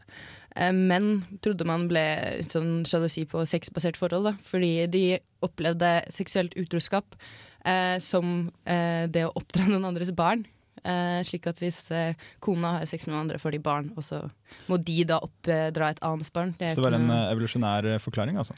eh, 0.56 0.72
menn 0.76 1.22
trodde 1.40 1.64
man 1.68 1.86
ble 1.88 2.04
sånn 2.44 2.82
sjalusi 2.88 3.24
på 3.28 3.46
sexbasert 3.48 3.96
forhold. 4.00 4.28
Da, 4.28 4.34
fordi 4.44 4.74
de 4.92 5.04
opplevde 5.44 5.94
seksuelt 6.12 6.56
utroskap 6.60 7.16
uh, 7.64 7.96
som 8.02 8.50
uh, 8.68 9.04
det 9.08 9.24
å 9.28 9.32
oppdra 9.40 9.70
noen 9.70 9.88
andres 9.92 10.12
barn. 10.16 10.44
Eh, 10.84 11.20
slik 11.22 11.46
at 11.46 11.60
hvis 11.62 11.76
eh, 11.94 12.14
kona 12.42 12.72
har 12.80 12.86
sex 12.90 13.06
med 13.06 13.14
noen 13.14 13.20
andre, 13.28 13.38
får 13.38 13.52
de 13.54 13.58
barn, 13.62 13.92
og 13.96 14.02
så 14.02 14.18
må 14.66 14.78
de 14.82 14.96
da 15.06 15.20
oppdra 15.22 15.90
et 15.92 16.00
annet 16.02 16.30
barn. 16.34 16.54
Det 16.58 16.70
Så 16.72 16.80
det 16.82 16.86
var 16.88 16.96
en 16.98 17.06
noe- 17.06 17.18
eh, 17.28 17.32
evolusjonær 17.36 17.90
forklaring, 18.02 18.36
altså? 18.42 18.56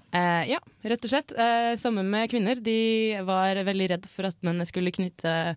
Ja, 0.49 0.59
rett 0.85 1.05
og 1.05 1.11
slett. 1.13 1.33
Eh, 1.37 1.75
sammen 1.77 2.09
med 2.11 2.31
kvinner. 2.33 2.57
De 2.63 3.19
var 3.29 3.55
veldig 3.69 3.91
redd 3.91 4.07
for 4.09 4.25
at 4.31 4.37
mennene 4.43 4.65
skulle 4.67 4.91
knytte 4.95 5.57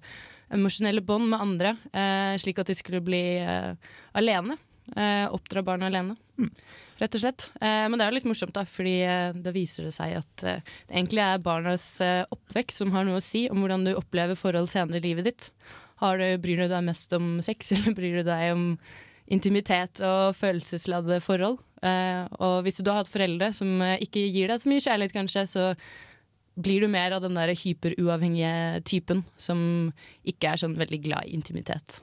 emosjonelle 0.51 1.01
bånd 1.03 1.29
med 1.31 1.39
andre, 1.39 1.77
eh, 1.93 2.35
slik 2.39 2.59
at 2.59 2.67
de 2.67 2.75
skulle 2.75 3.01
bli 3.03 3.23
alene. 4.15 4.57
Eh, 4.95 5.27
oppdra 5.31 5.63
barn 5.63 5.83
alene. 5.83 6.15
Rett 6.97 7.13
og 7.13 7.21
slett. 7.21 7.49
Eh, 7.61 7.87
men 7.91 7.97
det 7.99 8.05
er 8.05 8.11
jo 8.11 8.15
litt 8.15 8.29
morsomt, 8.29 8.53
da, 8.55 8.63
fordi 8.63 9.01
eh, 9.03 9.33
da 9.33 9.51
viser 9.51 9.83
det 9.85 9.93
seg 9.93 10.15
at 10.17 10.43
eh, 10.47 10.61
det 10.87 10.95
egentlig 10.95 11.21
er 11.25 11.41
barnas 11.43 11.87
oppvekst 12.31 12.79
som 12.81 12.91
har 12.95 13.03
noe 13.05 13.19
å 13.19 13.23
si 13.23 13.49
om 13.51 13.59
hvordan 13.61 13.83
du 13.85 13.91
opplever 13.99 14.35
forhold 14.39 14.69
senere 14.71 14.97
i 15.01 15.03
livet 15.09 15.27
ditt. 15.29 15.49
Har 16.01 16.21
bryr 16.41 16.63
du 16.63 16.67
deg 16.71 16.85
mest 16.85 17.13
om 17.17 17.37
sex, 17.45 17.71
eller 17.75 17.95
bryr 17.97 18.19
du 18.21 18.27
deg 18.27 18.51
om 18.55 18.65
intimitet 19.33 20.01
og 20.05 20.35
følelsesladde 20.37 21.19
forhold? 21.25 21.59
Eh, 21.85 22.23
og 22.41 22.63
hvis 22.65 22.79
du 22.81 22.89
har 22.89 23.03
hatt 23.03 23.11
foreldre 23.11 23.51
som 23.53 23.81
eh, 23.85 23.99
ikke 24.05 24.23
gir 24.33 24.49
deg 24.49 24.61
så 24.61 24.71
mye 24.71 24.83
kjærlighet, 24.83 25.15
kanskje, 25.15 25.43
så 25.49 25.65
blir 26.57 26.81
du 26.81 26.89
mer 26.89 27.13
av 27.13 27.21
den 27.21 27.37
der 27.37 27.53
hyperuavhengige 27.53 28.81
typen 28.87 29.21
som 29.37 29.59
ikke 30.25 30.53
er 30.53 30.61
sånn 30.63 30.77
veldig 30.79 31.01
glad 31.03 31.27
i 31.27 31.35
intimitet. 31.37 31.99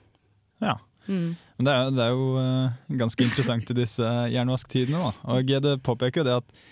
Ja. 0.62 0.76
Mm. 1.08 1.34
Men 1.58 1.66
det 1.66 1.72
er, 1.74 1.90
det 1.94 2.04
er 2.04 2.14
jo 2.14 2.28
eh, 2.40 2.94
ganske 3.02 3.26
interessant 3.26 3.72
i 3.74 3.78
disse 3.80 4.12
jernvasktidene. 4.32 5.00
Da. 5.00 5.34
Og 5.34 5.50
det 5.66 5.74
påpeker 5.86 6.22
jo 6.22 6.28
det 6.28 6.38
at 6.42 6.64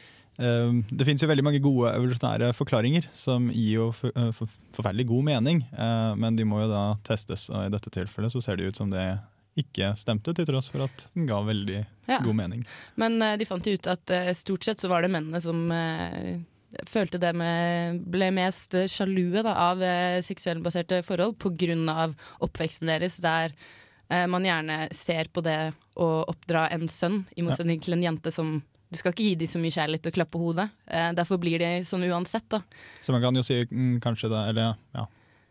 det 0.43 1.07
finnes 1.07 1.23
jo 1.23 1.29
veldig 1.31 1.45
mange 1.47 1.61
gode 1.63 1.93
evolusjonære 1.95 2.49
forklaringer 2.57 3.05
som 3.17 3.47
gir 3.53 3.77
jo 3.77 3.91
for, 3.97 4.13
eh, 4.17 4.31
for, 4.37 4.51
forferdelig 4.75 5.07
god 5.11 5.27
mening, 5.29 5.61
eh, 5.73 6.15
men 6.19 6.39
de 6.39 6.47
må 6.49 6.63
jo 6.65 6.71
da 6.73 6.83
testes, 7.07 7.49
og 7.53 7.67
i 7.67 7.73
dette 7.75 7.93
tilfellet 7.95 8.33
så 8.35 8.43
ser 8.43 8.59
det 8.59 8.73
ut 8.73 8.81
som 8.81 8.91
det 8.91 9.05
ikke 9.61 9.91
stemte, 10.01 10.33
til 10.35 10.49
tross 10.49 10.71
for 10.73 10.87
at 10.87 11.05
den 11.15 11.27
ga 11.29 11.43
veldig 11.45 11.83
Ja. 12.09 12.19
god 12.25 12.35
mening. 12.35 12.65
Men 12.97 13.21
eh, 13.23 13.37
de 13.37 13.45
fant 13.47 13.65
jo 13.67 13.75
ut 13.77 13.87
at 13.87 14.15
stort 14.35 14.65
sett 14.65 14.81
så 14.81 14.89
var 14.89 15.03
det 15.03 15.13
mennene 15.13 15.41
som 15.45 15.69
følte 16.89 17.21
det 17.21 17.35
med 17.37 18.01
Ble 18.09 18.31
mest 18.33 18.73
sjalue 18.89 19.43
da, 19.45 19.53
av 19.53 19.79
seksuellbaserte 20.25 21.03
forhold 21.05 21.37
pga. 21.39 22.15
oppveksten 22.41 22.89
deres, 22.89 23.21
der 23.21 23.53
man 24.29 24.43
gjerne 24.45 24.89
ser 24.93 25.29
på 25.33 25.43
det 25.45 25.75
å 25.97 26.25
oppdra 26.29 26.71
en 26.73 26.89
sønn, 26.89 27.27
i 27.37 27.43
motsetning 27.43 27.81
til 27.81 27.93
en 27.95 28.03
jente 28.03 28.33
som 28.33 28.63
du 28.93 28.99
skal 29.01 29.15
ikke 29.15 29.25
gi 29.25 29.35
dem 29.41 29.49
så 29.49 29.61
mye 29.63 29.73
kjærlighet 29.73 30.09
og 30.11 30.17
klappe 30.19 30.41
hodet. 30.41 30.69
Eh, 30.87 31.11
derfor 31.17 31.41
blir 31.41 31.63
de 31.63 31.71
sånn 31.89 32.05
uansett. 32.11 32.45
da. 32.53 32.61
Så 33.01 33.15
man 33.15 33.25
kan 33.25 33.37
jo 33.39 33.45
si 33.47 33.63
mm, 33.65 33.99
kanskje 34.05 34.29
det, 34.33 34.43
eller 34.53 34.75
ja, 34.97 35.07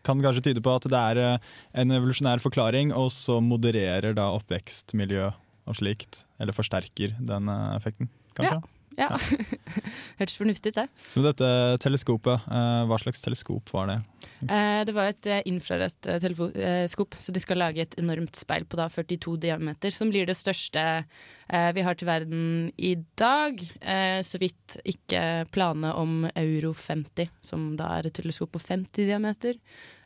kan 0.06 0.22
kanskje 0.22 0.46
tyde 0.50 0.64
på 0.66 0.76
at 0.78 0.86
det 0.90 1.02
er 1.14 1.22
eh, 1.22 1.54
en 1.82 1.96
evolusjonær 1.98 2.44
forklaring, 2.44 2.94
og 2.94 3.10
så 3.16 3.40
modererer 3.44 4.14
da 4.18 4.30
oppvekstmiljø 4.38 5.32
og 5.70 5.78
slikt, 5.78 6.24
eller 6.42 6.56
forsterker 6.58 7.18
den 7.18 7.50
eh, 7.50 7.74
effekten, 7.80 8.12
kanskje? 8.38 8.62
Ja. 8.62 8.81
Hørtes 10.20 10.38
fornuftig 10.40 10.74
ut, 10.74 10.82
det. 10.82 10.88
Så 11.12 11.24
dette 11.24 11.48
teleskopet, 11.84 12.48
eh, 12.52 12.82
hva 12.90 13.00
slags 13.02 13.24
teleskop 13.24 13.72
var 13.74 13.92
det? 13.92 14.00
Eh, 14.42 14.82
det 14.88 14.96
var 14.96 15.12
et 15.12 15.30
eh, 15.30 15.44
infrarødt 15.50 16.10
teleskop, 16.24 17.16
så 17.20 17.34
de 17.34 17.42
skal 17.44 17.62
lage 17.62 17.84
et 17.84 17.98
enormt 18.02 18.38
speil 18.38 18.66
på 18.66 18.80
da 18.80 18.88
42 18.92 19.38
diameter, 19.44 19.94
som 19.94 20.12
blir 20.12 20.28
det 20.30 20.38
største 20.40 20.84
eh, 20.92 21.70
vi 21.76 21.86
har 21.86 21.98
til 21.98 22.10
verden 22.10 22.44
i 22.78 22.96
dag. 23.20 23.62
Eh, 23.82 24.20
så 24.26 24.42
vidt 24.42 24.80
ikke 24.88 25.46
planene 25.54 25.94
om 25.98 26.28
Euro 26.34 26.74
50, 26.78 27.32
som 27.46 27.72
da 27.80 27.96
er 27.98 28.10
et 28.10 28.18
teleskop 28.18 28.54
på 28.56 28.64
50 28.64 29.08
diameter, 29.10 29.60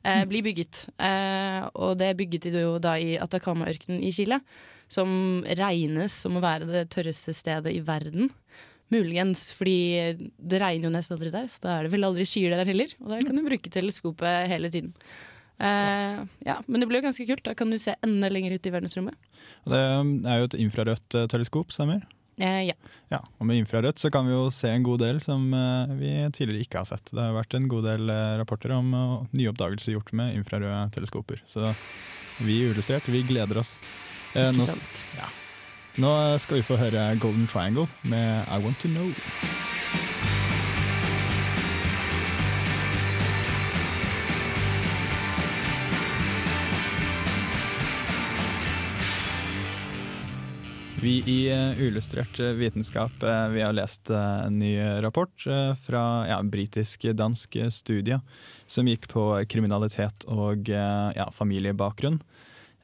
eh, 0.04 0.24
blir 0.30 0.46
bygget. 0.46 0.86
Eh, 1.00 1.62
og 1.74 1.98
det 2.02 2.16
bygget 2.20 2.50
de 2.52 2.66
jo 2.68 2.78
da 2.84 2.98
i 3.00 3.16
Atacama-ørkenen 3.22 4.04
i 4.04 4.14
Chile, 4.16 4.42
som 4.92 5.44
regnes 5.58 6.14
som 6.14 6.38
å 6.38 6.44
være 6.44 6.70
det 6.70 6.88
tørreste 6.94 7.34
stedet 7.34 7.74
i 7.74 7.84
verden. 7.86 8.30
Muligens 8.94 9.48
fordi 9.58 9.78
det 10.38 10.60
regner 10.62 10.90
jo 10.90 10.94
nesten 10.94 11.16
aldri 11.18 11.32
der, 11.34 11.48
så 11.50 11.64
da 11.64 11.78
er 11.78 11.88
det 11.88 11.94
vel 11.96 12.06
aldri 12.06 12.26
skyer 12.30 12.54
der 12.54 12.70
heller. 12.70 12.92
Og 13.02 13.14
da 13.14 13.22
kan 13.24 13.40
du 13.40 13.46
bruke 13.48 13.72
teleskopet 13.74 14.50
hele 14.52 14.70
tiden. 14.74 14.92
Eh, 15.58 16.20
ja, 16.46 16.58
Men 16.68 16.84
det 16.84 16.90
blir 16.90 17.00
jo 17.02 17.08
ganske 17.08 17.26
kult. 17.30 17.46
Da 17.48 17.56
kan 17.58 17.72
du 17.72 17.80
se 17.82 17.96
enda 18.06 18.30
lenger 18.30 18.58
ut 18.58 18.68
i 18.68 18.74
verdensrommet. 18.74 19.16
Det 19.66 19.80
er 19.80 20.42
jo 20.42 20.50
et 20.52 20.60
infrarødt 20.60 21.18
eh, 21.18 21.28
teleskop, 21.32 21.72
stemmer? 21.74 22.04
Eh, 22.38 22.66
ja. 22.68 22.76
Ja, 23.14 23.22
og 23.40 23.48
med 23.48 23.62
infrarødt 23.62 24.02
så 24.02 24.12
kan 24.12 24.28
vi 24.28 24.34
jo 24.36 24.50
se 24.52 24.70
en 24.74 24.84
god 24.84 25.00
del 25.06 25.22
som 25.24 25.48
eh, 25.56 25.96
vi 25.96 26.12
tidligere 26.36 26.66
ikke 26.68 26.82
har 26.84 26.90
sett. 26.90 27.08
Det 27.14 27.22
har 27.22 27.38
vært 27.38 27.56
en 27.56 27.70
god 27.72 27.88
del 27.88 28.12
eh, 28.12 28.36
rapporter 28.42 28.76
om 28.76 28.92
nye 29.32 29.54
oppdagelser 29.54 29.96
gjort 29.96 30.12
med 30.18 30.36
infrarøde 30.42 30.84
teleskoper. 30.96 31.42
Så 31.48 31.74
Vi 32.44 32.60
i 32.66 32.70
Illustrert, 32.74 33.08
vi 33.08 33.24
gleder 33.24 33.64
oss. 33.64 33.78
Eh, 34.36 34.50
Ikke 34.52 34.60
nå, 34.60 34.70
sant? 34.76 35.06
Nå 36.02 36.14
skal 36.44 36.60
vi 36.60 36.66
få 36.68 36.80
høre 36.80 37.08
Golden 37.22 37.48
Triangle 37.48 37.88
med 38.04 38.44
I 38.48 38.60
Want 38.64 38.82
To 38.84 38.92
Know. 38.92 39.14
Vi 51.06 51.24
i 51.30 51.52
eh, 51.52 51.80
Uillustrert 51.80 52.40
eh, 52.40 52.56
vitenskap 52.58 53.24
eh, 53.24 53.48
vi 53.54 53.62
har 53.62 53.74
lest 53.78 54.10
en 54.10 54.56
ny 54.60 54.80
rapport 55.06 55.44
fra 55.86 56.02
ja, 56.26 56.40
britisk-dansk 56.42 57.58
studie 57.70 58.18
som 58.66 58.90
gikk 58.90 59.06
på 59.12 59.28
kriminalitet 59.46 60.26
og 60.26 60.66
ja, 60.72 61.28
familiebakgrunn. 61.36 62.18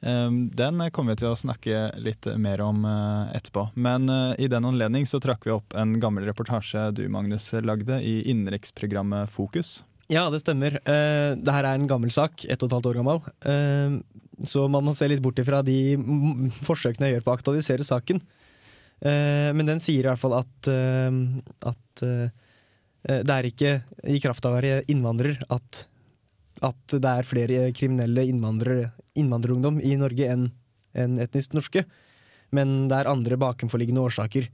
Um, 0.02 0.48
Den 0.50 0.82
kommer 0.90 1.14
vi 1.14 1.22
til 1.22 1.30
å 1.30 1.38
snakke 1.38 1.92
litt 2.02 2.26
mer 2.42 2.60
om 2.64 2.82
eh, 2.88 3.36
etterpå. 3.38 3.68
Men 3.78 4.10
eh, 4.10 4.34
i 4.42 4.50
den 4.50 4.66
anledning 4.66 5.06
så 5.06 5.20
trakk 5.22 5.46
vi 5.46 5.54
opp 5.54 5.76
en 5.78 5.94
gammel 6.02 6.26
reportasje 6.26 6.88
du, 6.98 7.04
Magnus, 7.12 7.52
lagde 7.62 8.00
i 8.02 8.18
innenriksprogrammet 8.32 9.30
Fokus. 9.30 9.80
Ja, 10.10 10.26
det 10.34 10.42
stemmer. 10.42 10.76
Dette 10.82 11.38
det 11.40 11.54
her 11.54 11.64
er 11.70 11.78
en 11.78 11.88
gammel 11.88 12.10
sak, 12.12 12.44
ett 12.44 12.60
og 12.60 12.68
et 12.68 12.74
halvt 12.76 12.90
år 12.90 12.98
gammel. 13.00 13.22
Eh, 13.48 13.98
så 14.44 14.66
man 14.68 14.84
må 14.84 14.94
se 14.96 15.06
litt 15.08 15.22
bort 15.22 15.38
ifra 15.38 15.62
de 15.64 15.96
forsøkene 16.66 17.08
jeg 17.08 17.18
gjør 17.18 17.26
på 17.26 17.32
å 17.32 17.38
aktualisere 17.38 17.86
saken. 17.86 18.20
Eh, 19.02 19.50
men 19.56 19.66
den 19.66 19.82
sier 19.82 20.04
i 20.04 20.10
hvert 20.10 20.20
fall 20.20 20.36
at, 20.38 20.68
eh, 20.70 21.16
at 21.66 22.04
eh, 22.06 23.22
det 23.26 23.34
er 23.34 23.48
ikke 23.48 23.72
i 24.10 24.20
kraft 24.22 24.46
av 24.46 24.54
å 24.54 24.60
være 24.60 24.84
innvandrer 24.92 25.40
at, 25.50 25.84
at 26.62 26.94
det 26.94 27.14
er 27.18 27.26
flere 27.26 27.64
kriminelle 27.74 28.28
innvandrere, 28.30 28.92
innvandrerungdom 29.18 29.80
i 29.84 29.94
Norge 30.00 30.28
enn 30.32 30.50
en 30.98 31.16
etnisk 31.22 31.54
norske. 31.56 31.84
Men 32.52 32.86
det 32.90 32.98
er 32.98 33.10
andre 33.10 33.38
bakenforliggende 33.40 34.02
årsaker. 34.04 34.48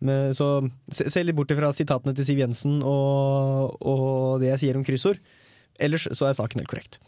Men, 0.00 0.32
så 0.34 0.64
se, 0.90 1.06
se 1.12 1.22
litt 1.22 1.36
bort 1.36 1.52
fra 1.54 1.70
sitatene 1.76 2.16
til 2.16 2.26
Siv 2.26 2.40
Jensen 2.40 2.80
og, 2.80 3.76
og 3.84 4.40
det 4.42 4.54
jeg 4.54 4.62
sier 4.64 4.78
om 4.80 4.86
kryssord. 4.86 5.20
Ellers 5.80 6.08
så 6.16 6.28
er 6.28 6.36
saken 6.36 6.62
helt 6.62 6.72
korrekt. 6.72 6.98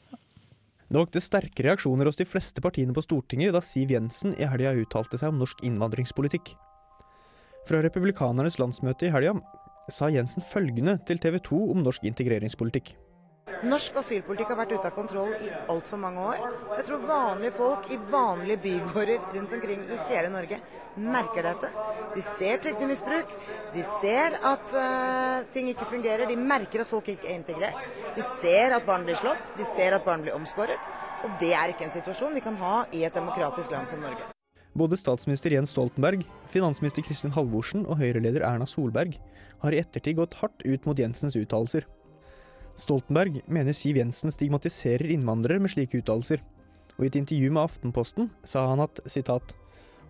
Det 0.93 1.01
vakte 1.01 1.23
sterke 1.25 1.65
reaksjoner 1.65 2.09
hos 2.09 2.19
de 2.21 2.27
fleste 2.29 2.61
partiene 2.61 2.93
på 2.93 3.05
Stortinget 3.05 3.55
da 3.57 3.63
Siv 3.65 3.95
Jensen 3.95 4.35
i 4.37 4.49
helga 4.49 4.75
uttalte 4.77 5.17
seg 5.17 5.33
om 5.33 5.41
norsk 5.41 5.65
innvandringspolitikk. 5.65 6.53
Fra 7.65 7.81
Republikanernes 7.81 8.59
landsmøte 8.61 9.09
i 9.09 9.15
helga 9.15 9.39
sa 9.93 10.11
Jensen 10.13 10.45
følgende 10.45 10.99
til 11.09 11.21
TV 11.23 11.39
2 11.49 11.63
om 11.73 11.81
norsk 11.87 12.05
integreringspolitikk. 12.11 12.93
Norsk 13.43 13.97
asylpolitikk 13.99 14.53
har 14.53 14.59
vært 14.59 14.73
ute 14.77 14.87
av 14.87 14.95
kontroll 14.95 15.33
i 15.43 15.49
altfor 15.71 15.99
mange 15.99 16.23
år. 16.33 16.43
Jeg 16.77 16.85
tror 16.87 17.07
vanlige 17.09 17.55
folk 17.57 17.89
i 17.91 17.99
vanlige 18.11 18.61
bygårder 18.63 19.25
rundt 19.35 19.55
omkring 19.57 19.83
i 19.83 19.99
hele 20.09 20.31
Norge 20.31 20.59
merker 20.97 21.47
dette. 21.49 21.71
De 22.15 22.23
ser 22.37 22.61
trygdemisbruk, 22.63 23.33
de 23.75 23.85
ser 24.01 24.37
at 24.47 24.75
uh, 24.77 25.47
ting 25.55 25.71
ikke 25.73 25.89
fungerer, 25.91 26.29
de 26.29 26.37
merker 26.39 26.85
at 26.85 26.91
folk 26.91 27.09
ikke 27.11 27.31
er 27.31 27.41
integrert. 27.41 27.89
De 28.15 28.27
ser 28.43 28.77
at 28.77 28.87
barn 28.87 29.07
blir 29.09 29.19
slått, 29.19 29.55
de 29.59 29.67
ser 29.73 29.97
at 29.97 30.05
barn 30.07 30.23
blir 30.23 30.37
omskåret. 30.37 30.91
Og 31.27 31.35
det 31.41 31.51
er 31.57 31.73
ikke 31.73 31.89
en 31.89 31.95
situasjon 31.95 32.37
vi 32.39 32.45
kan 32.45 32.59
ha 32.61 32.85
i 32.95 33.03
et 33.09 33.17
demokratisk 33.17 33.75
land 33.75 33.91
som 33.91 34.05
Norge. 34.05 34.29
Både 34.79 34.97
statsminister 34.97 35.53
Jens 35.53 35.75
Stoltenberg, 35.75 36.23
finansminister 36.49 37.05
Kristin 37.05 37.35
Halvorsen 37.35 37.87
og 37.87 37.99
Høyre-leder 38.01 38.47
Erna 38.47 38.69
Solberg 38.71 39.19
har 39.63 39.75
i 39.75 39.83
ettertid 39.83 40.17
gått 40.19 40.39
hardt 40.41 40.63
ut 40.65 40.87
mot 40.89 40.99
Jensens 40.99 41.37
uttalelser. 41.39 41.89
Stoltenberg 42.79 43.43
mener 43.47 43.77
Siv 43.77 43.99
Jensen 44.01 44.33
stigmatiserer 44.33 45.11
innvandrere 45.13 45.61
med 45.61 45.73
slike 45.75 46.01
uttalelser, 46.01 46.41
og 46.97 47.05
i 47.05 47.11
et 47.11 47.19
intervju 47.21 47.51
med 47.53 47.63
Aftenposten 47.65 48.31
sa 48.49 48.65
han 48.71 48.83
at 48.85 49.03
sitat, 49.11 49.55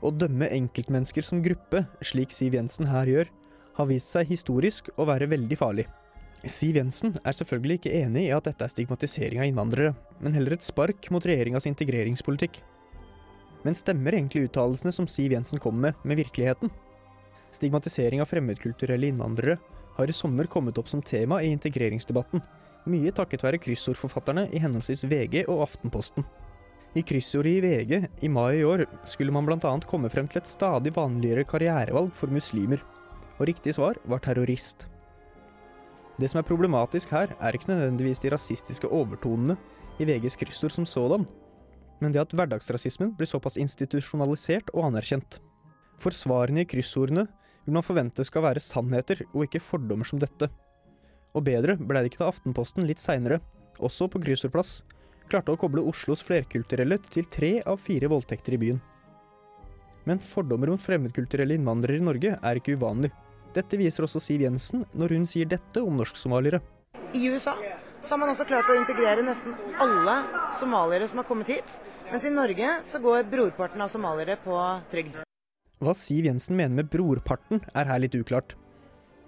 å 0.02 0.10
dømme 0.10 0.48
enkeltmennesker 0.50 1.26
som 1.26 1.42
gruppe, 1.42 1.84
slik 2.02 2.34
Siv 2.34 2.56
Jensen 2.58 2.88
her 2.90 3.10
gjør, 3.10 3.32
har 3.78 3.88
vist 3.88 4.10
seg 4.12 4.30
historisk 4.30 4.90
å 4.98 5.06
være 5.08 5.30
veldig 5.30 5.58
farlig. 5.58 5.86
Siv 6.50 6.76
Jensen 6.80 7.14
er 7.22 7.36
selvfølgelig 7.38 7.78
ikke 7.78 7.94
enig 8.00 8.26
i 8.26 8.32
at 8.34 8.48
dette 8.48 8.66
er 8.66 8.72
stigmatisering 8.72 9.42
av 9.42 9.46
innvandrere, 9.46 9.92
men 10.18 10.34
heller 10.34 10.56
et 10.56 10.66
spark 10.66 11.06
mot 11.14 11.22
regjeringas 11.22 11.68
integreringspolitikk. 11.70 12.58
Men 13.62 13.78
stemmer 13.78 14.16
egentlig 14.16 14.48
uttalelsene 14.48 14.90
som 14.94 15.06
Siv 15.06 15.36
Jensen 15.36 15.62
kommer 15.62 15.92
med, 15.92 16.00
med 16.02 16.18
virkeligheten? 16.18 16.72
Stigmatisering 17.54 18.22
av 18.24 18.30
fremmedkulturelle 18.30 19.12
innvandrere 19.12 19.58
har 19.94 20.10
i 20.10 20.16
sommer 20.16 20.48
kommet 20.50 20.78
opp 20.80 20.90
som 20.90 21.04
tema 21.04 21.38
i 21.44 21.52
integreringsdebatten, 21.52 22.42
mye 22.90 23.12
takket 23.14 23.44
være 23.44 23.60
kryssordforfatterne 23.62 24.48
i 24.50 24.60
henholdsvis 24.62 25.04
VG 25.06 25.44
og 25.46 25.64
Aftenposten. 25.66 26.24
I 26.92 27.04
kryssordet 27.08 27.52
i 27.56 27.60
VG 27.64 28.24
i 28.26 28.28
mai 28.28 28.60
i 28.60 28.64
år 28.68 28.84
skulle 29.08 29.32
man 29.32 29.46
bl.a. 29.48 29.74
komme 29.88 30.10
frem 30.12 30.28
til 30.28 30.42
et 30.42 30.50
stadig 30.50 30.92
vanligere 30.96 31.46
karrierevalg 31.48 32.12
for 32.16 32.32
muslimer, 32.32 32.82
og 33.38 33.46
riktig 33.48 33.76
svar 33.78 33.96
var 34.04 34.20
terrorist. 34.20 34.88
Det 36.20 36.28
som 36.28 36.42
er 36.42 36.46
problematisk 36.46 37.14
her, 37.14 37.32
er 37.40 37.56
ikke 37.56 37.70
nødvendigvis 37.70 38.20
de 38.20 38.32
rasistiske 38.34 38.90
overtonene 38.92 39.56
i 39.98 40.08
VGs 40.08 40.36
kryssord 40.36 40.74
som 40.74 40.86
sådan, 40.86 41.24
men 42.02 42.12
det 42.12 42.20
at 42.20 42.34
hverdagsrasismen 42.36 43.14
blir 43.16 43.30
såpass 43.30 43.56
institusjonalisert 43.56 44.68
og 44.74 44.90
anerkjent. 44.90 45.38
For 45.96 46.12
svarene 46.12 46.64
i 46.64 46.68
kryssordene 46.68 47.24
vil 47.64 47.76
man 47.76 47.86
forvente 47.86 48.24
skal 48.26 48.44
være 48.44 48.62
sannheter 48.62 49.22
og 49.32 49.46
ikke 49.46 49.62
fordommer 49.62 50.08
som 50.08 50.20
dette. 50.20 50.50
Og 51.32 51.44
bedre 51.46 51.76
ble 51.80 52.02
det 52.02 52.12
ikke 52.12 52.22
da 52.22 52.30
Aftenposten 52.32 52.86
litt 52.88 53.00
seinere, 53.00 53.40
også 53.80 54.08
på 54.12 54.20
kryssordplass, 54.22 54.82
klarte 55.32 55.54
å 55.54 55.60
koble 55.60 55.84
Oslos 55.88 56.22
flerkulturelle 56.24 56.98
til 57.10 57.28
tre 57.32 57.54
av 57.64 57.80
fire 57.80 58.10
voldtekter 58.12 58.56
i 58.56 58.60
byen. 58.60 58.80
Men 60.04 60.20
fordommer 60.22 60.72
mot 60.72 60.82
fremmedkulturelle 60.82 61.56
innvandrere 61.56 62.00
i 62.00 62.04
Norge 62.04 62.34
er 62.36 62.58
ikke 62.58 62.76
uvanlig. 62.76 63.12
Dette 63.54 63.78
viser 63.78 64.06
også 64.06 64.20
Siv 64.22 64.42
Jensen 64.44 64.84
når 64.98 65.16
hun 65.16 65.26
sier 65.30 65.48
dette 65.48 65.82
om 65.84 65.98
norsk-somaliere. 66.00 66.62
I 67.14 67.28
USA 67.30 67.54
så 68.02 68.14
har 68.14 68.22
man 68.22 68.32
også 68.32 68.48
klart 68.48 68.70
å 68.72 68.74
integrere 68.74 69.22
nesten 69.22 69.54
alle 69.80 70.16
somaliere 70.58 71.06
som 71.08 71.20
har 71.22 71.28
kommet 71.28 71.52
hit. 71.52 71.76
Mens 72.10 72.26
i 72.26 72.32
Norge 72.34 72.78
så 72.84 72.98
går 73.00 73.28
brorparten 73.30 73.84
av 73.84 73.92
somaliere 73.92 74.36
på 74.42 74.56
trygd. 74.90 75.20
Hva 75.82 75.94
Siv 75.98 76.26
Jensen 76.26 76.58
mener 76.58 76.82
med 76.82 76.90
brorparten, 76.90 77.62
er 77.74 77.88
her 77.88 78.02
litt 78.02 78.16
uklart. 78.18 78.56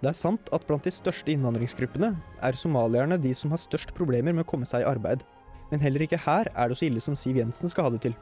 Det 0.04 0.10
er 0.10 0.18
sant 0.18 0.50
at 0.52 0.66
blant 0.68 0.84
de 0.84 0.90
største 0.92 1.32
innvandringsgruppene 1.32 2.10
er 2.44 2.56
somalierne 2.60 3.16
de 3.16 3.30
som 3.32 3.54
har 3.54 3.62
størst 3.62 3.94
problemer 3.96 4.34
med 4.36 4.44
å 4.44 4.50
komme 4.50 4.68
seg 4.68 4.82
i 4.82 4.90
arbeid. 4.90 5.22
Men 5.70 5.80
heller 5.80 6.04
ikke 6.04 6.20
her 6.26 6.50
er 6.52 6.68
det 6.68 6.76
så 6.76 6.84
ille 6.90 7.00
som 7.00 7.16
Siv 7.16 7.38
Jensen 7.40 7.72
skal 7.72 7.86
ha 7.86 7.94
det 7.94 8.02
til. 8.04 8.18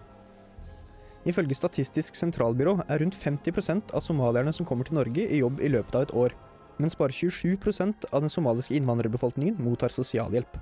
Ifølge 1.26 1.58
Statistisk 1.58 2.14
sentralbyrå 2.14 2.76
er 2.86 3.02
rundt 3.02 3.18
50% 3.18 3.90
av 3.98 4.06
somalierne 4.06 4.54
som 4.54 4.68
kommer 4.68 4.86
til 4.86 5.00
Norge 5.00 5.26
i 5.26 5.42
jobb 5.42 5.58
i 5.58 5.74
løpet 5.74 5.98
av 5.98 6.06
et 6.06 6.14
år, 6.22 6.38
mens 6.78 6.94
bare 6.98 7.18
27% 7.18 8.06
av 8.12 8.22
den 8.22 8.30
somaliske 8.30 8.78
innvandrerbefolkningen 8.78 9.58
mottar 9.66 9.90
sosialhjelp. 9.90 10.54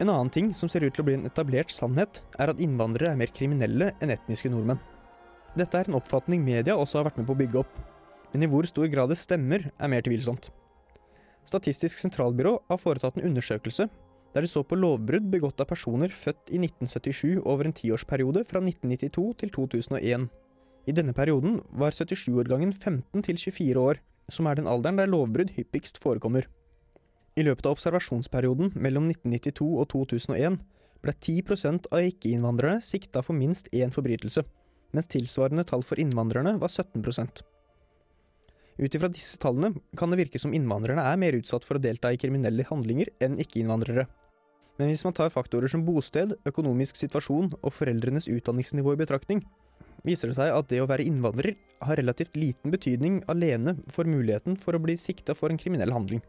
En 0.00 0.08
annen 0.08 0.32
ting 0.32 0.54
som 0.56 0.72
ser 0.72 0.88
ut 0.88 0.96
til 0.96 1.04
å 1.04 1.10
bli 1.10 1.20
en 1.20 1.28
etablert 1.28 1.72
sannhet, 1.72 2.24
er 2.40 2.56
at 2.56 2.60
innvandrere 2.64 3.12
er 3.12 3.20
mer 3.20 3.36
kriminelle 3.36 3.92
enn 4.00 4.16
etniske 4.16 4.48
nordmenn. 4.48 4.80
Dette 5.60 5.76
er 5.76 5.92
en 5.92 6.00
oppfatning 6.00 6.40
media 6.40 6.72
også 6.72 7.02
har 7.02 7.12
vært 7.12 7.20
med 7.20 7.28
på 7.28 7.36
å 7.36 7.44
bygge 7.44 7.60
opp, 7.60 7.76
men 8.34 8.44
i 8.44 8.50
hvor 8.50 8.66
stor 8.66 8.90
grad 8.90 9.12
det 9.12 9.20
stemmer, 9.20 9.70
er 9.78 9.90
mer 9.90 10.02
tvilsomt. 10.04 10.50
Statistisk 11.46 12.00
sentralbyrå 12.00 12.56
har 12.68 12.80
foretatt 12.80 13.20
en 13.20 13.28
undersøkelse 13.30 13.88
der 14.34 14.42
de 14.42 14.50
så 14.50 14.64
på 14.66 14.74
lovbrudd 14.74 15.28
begått 15.30 15.60
av 15.62 15.68
personer 15.70 16.10
født 16.10 16.50
i 16.50 16.58
1977 16.58 17.44
over 17.46 17.68
en 17.68 17.76
tiårsperiode 17.76 18.42
fra 18.48 18.58
1992 18.64 19.28
til 19.44 19.52
2001. 19.54 20.26
I 20.90 20.94
denne 20.96 21.14
perioden 21.14 21.60
var 21.70 21.94
77-årgangen 21.94 22.74
15 22.74 23.22
til 23.28 23.38
24 23.38 23.78
år, 23.78 24.02
som 24.28 24.50
er 24.50 24.58
den 24.58 24.66
alderen 24.66 24.98
der 24.98 25.06
lovbrudd 25.12 25.54
hyppigst 25.54 26.02
forekommer. 26.02 26.48
I 27.38 27.46
løpet 27.46 27.66
av 27.66 27.78
observasjonsperioden 27.78 28.74
mellom 28.74 29.06
1992 29.12 29.70
og 29.70 29.88
2001 29.94 30.58
ble 31.04 31.14
10% 31.14 31.88
av 31.94 32.10
ikke-innvandrere 32.10 32.82
sikta 32.82 33.22
for 33.22 33.38
minst 33.38 33.70
én 33.70 33.94
forbrytelse, 33.94 34.42
mens 34.94 35.10
tilsvarende 35.14 35.66
tall 35.68 35.86
for 35.86 36.00
innvandrerne 36.02 36.58
var 36.58 36.74
17 36.74 37.06
Ut 38.74 38.94
ifra 38.96 39.10
disse 39.12 39.38
tallene 39.38 39.70
kan 39.98 40.10
det 40.10 40.18
virke 40.18 40.40
som 40.42 40.54
innvandrerne 40.56 41.04
er 41.06 41.18
mer 41.20 41.36
utsatt 41.38 41.66
for 41.66 41.78
å 41.78 41.82
delta 41.82 42.10
i 42.10 42.18
kriminelle 42.18 42.66
handlinger 42.66 43.12
enn 43.22 43.38
ikke-innvandrere. 43.38 44.08
Men 44.80 44.90
hvis 44.90 45.04
man 45.06 45.14
tar 45.14 45.30
faktorer 45.30 45.70
som 45.70 45.84
bosted, 45.86 46.34
økonomisk 46.48 46.98
situasjon 46.98 47.52
og 47.60 47.74
foreldrenes 47.74 48.26
utdanningsnivå 48.26 48.96
i 48.96 49.00
betraktning, 49.04 49.44
viser 50.04 50.30
det 50.30 50.38
seg 50.40 50.50
at 50.50 50.66
det 50.72 50.80
å 50.82 50.88
være 50.90 51.06
innvandrer 51.06 51.54
har 51.86 52.00
relativt 52.00 52.34
liten 52.36 52.74
betydning 52.74 53.20
alene 53.30 53.76
for 53.94 54.08
muligheten 54.10 54.58
for 54.60 54.74
å 54.74 54.82
bli 54.82 54.98
sikta 54.98 55.36
for 55.38 55.54
en 55.54 55.60
kriminell 55.60 55.94
handling. 55.94 56.24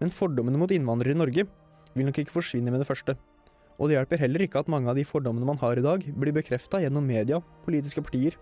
Men 0.00 0.14
fordommene 0.14 0.60
mot 0.60 0.70
innvandrere 0.72 1.16
i 1.16 1.18
Norge 1.18 1.48
vil 1.96 2.06
nok 2.06 2.22
ikke 2.22 2.36
forsvinne 2.36 2.70
med 2.70 2.84
det 2.84 2.88
første. 2.88 3.16
Og 3.80 3.88
det 3.88 3.96
hjelper 3.96 4.22
heller 4.22 4.44
ikke 4.44 4.62
at 4.62 4.70
mange 4.70 4.92
av 4.92 4.96
de 4.96 5.04
fordommene 5.08 5.48
man 5.48 5.58
har 5.60 5.80
i 5.80 5.84
dag, 5.84 6.04
blir 6.04 6.36
bekrefta 6.36 6.80
gjennom 6.84 7.04
media, 7.04 7.40
politiske 7.64 8.04
partier, 8.04 8.36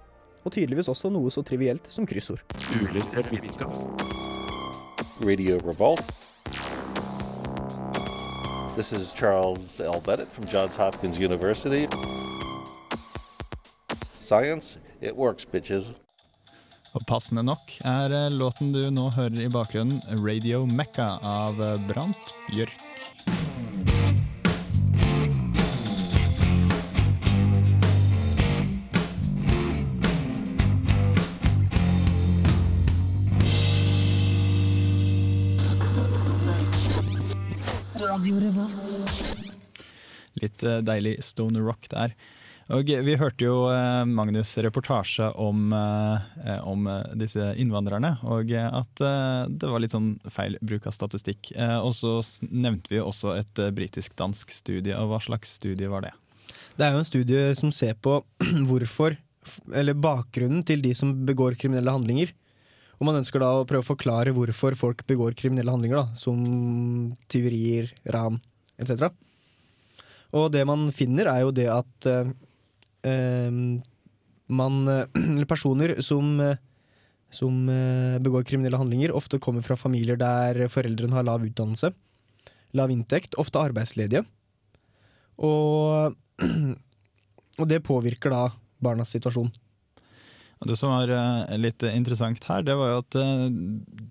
og 0.44 0.53
tydeligvis 0.55 0.88
også 0.88 1.11
noe 1.12 1.31
så 1.31 1.42
trivielt 1.42 1.87
som 1.90 2.07
kryssord. 2.07 2.42
Uillustrert 2.79 3.31
vitenskap. 3.33 3.74
Radio 5.24 5.59
Revolt. 5.66 6.05
This 8.74 8.92
is 8.92 9.12
Charles 9.12 9.81
L. 9.81 10.01
Bennett 10.07 10.29
from 10.29 10.44
Johns 10.44 10.77
Hopkins 10.77 11.18
University. 11.18 11.88
Science, 14.20 14.79
it 15.01 15.16
works, 15.16 15.44
bitches. 15.44 15.94
Og 16.96 17.05
passende 17.09 17.42
nok 17.42 17.74
er 17.85 18.12
eh, 18.14 18.31
låten 18.33 18.72
du 18.72 18.88
nå 18.90 19.11
hører 19.16 19.44
i 19.44 19.51
bakgrunnen, 19.53 20.01
'Radio 20.09 20.64
Mecca' 20.66 21.18
av 21.22 21.61
eh, 21.61 21.77
Brant 21.88 22.35
Bjørk. 22.48 23.38
Litt 40.38 40.62
eh, 40.62 40.83
deilig 40.87 41.18
stone 41.27 41.62
rock 41.64 41.88
der. 41.92 42.14
Og 42.68 42.85
vi 42.85 43.14
hørte 43.16 43.46
jo 43.46 43.62
eh, 43.72 44.05
Magnus' 44.05 44.59
reportasje 44.61 45.31
om, 45.40 45.72
eh, 45.72 46.59
om 46.68 46.85
disse 47.16 47.55
innvandrerne, 47.57 48.18
og 48.29 48.53
at 48.53 49.05
det 49.48 49.70
var 49.70 49.81
litt 49.81 49.96
sånn 49.96 50.18
feil 50.29 50.59
bruk 50.61 50.87
av 50.90 50.96
statistikk. 50.96 51.53
Eh, 51.57 51.79
og 51.81 51.94
så 51.96 52.18
nevnte 52.44 52.92
vi 52.92 53.01
også 53.01 53.38
et 53.38 53.62
britisk-dansk 53.74 54.53
studie, 54.53 54.92
og 54.98 55.14
hva 55.14 55.22
slags 55.24 55.57
studie 55.57 55.88
var 55.88 56.05
det? 56.05 56.12
Det 56.77 56.85
er 56.85 56.92
jo 56.92 57.01
en 57.01 57.09
studie 57.09 57.46
som 57.59 57.72
ser 57.72 57.96
på 58.05 58.20
hvorfor, 58.68 59.16
eller 59.72 59.96
bakgrunnen 59.96 60.61
til 60.68 60.85
de 60.85 60.92
som 60.96 61.16
begår 61.27 61.57
kriminelle 61.57 61.94
handlinger. 61.96 62.37
Og 62.98 63.06
man 63.06 63.20
ønsker 63.20 63.42
da 63.42 63.52
å 63.54 63.66
prøve 63.68 63.84
å 63.84 63.90
forklare 63.92 64.34
hvorfor 64.34 64.74
folk 64.78 65.04
begår 65.06 65.37
kriminelle 65.38 65.70
handlinger, 65.70 66.00
da, 66.00 66.18
som 66.18 67.12
tyverier, 67.30 67.92
ran 68.11 68.40
etc. 68.78 69.12
Og 70.37 70.50
det 70.52 70.64
man 70.68 70.88
finner, 70.94 71.30
er 71.30 71.44
jo 71.44 71.52
det 71.54 71.68
at 71.72 72.08
eh, 72.11 72.32
eh, 73.06 73.61
man 74.48 74.80
eh, 74.90 75.04
Eller 75.37 75.48
personer 75.48 75.94
som, 76.04 76.34
eh, 76.42 76.58
som 77.30 77.54
begår 78.24 78.46
kriminelle 78.48 78.80
handlinger, 78.80 79.14
ofte 79.14 79.40
kommer 79.42 79.64
fra 79.64 79.78
familier 79.78 80.18
der 80.18 80.66
foreldrene 80.72 81.16
har 81.16 81.26
lav 81.28 81.46
utdannelse, 81.46 81.92
lav 82.76 82.92
inntekt, 82.92 83.38
ofte 83.40 83.61
arbeidsledige. 83.62 84.24
Og, 85.38 86.16
og 87.61 87.68
det 87.70 87.84
påvirker 87.87 88.34
da 88.34 88.44
barnas 88.82 89.12
situasjon. 89.14 89.52
Det 90.66 90.77
som 90.77 90.90
var 90.90 91.11
eh, 91.14 91.57
litt 91.61 91.85
interessant 91.87 92.42
her, 92.51 92.64
det 92.66 92.75
var 92.79 92.90
jo 92.90 93.03
at 93.05 93.18
eh, 93.21 93.44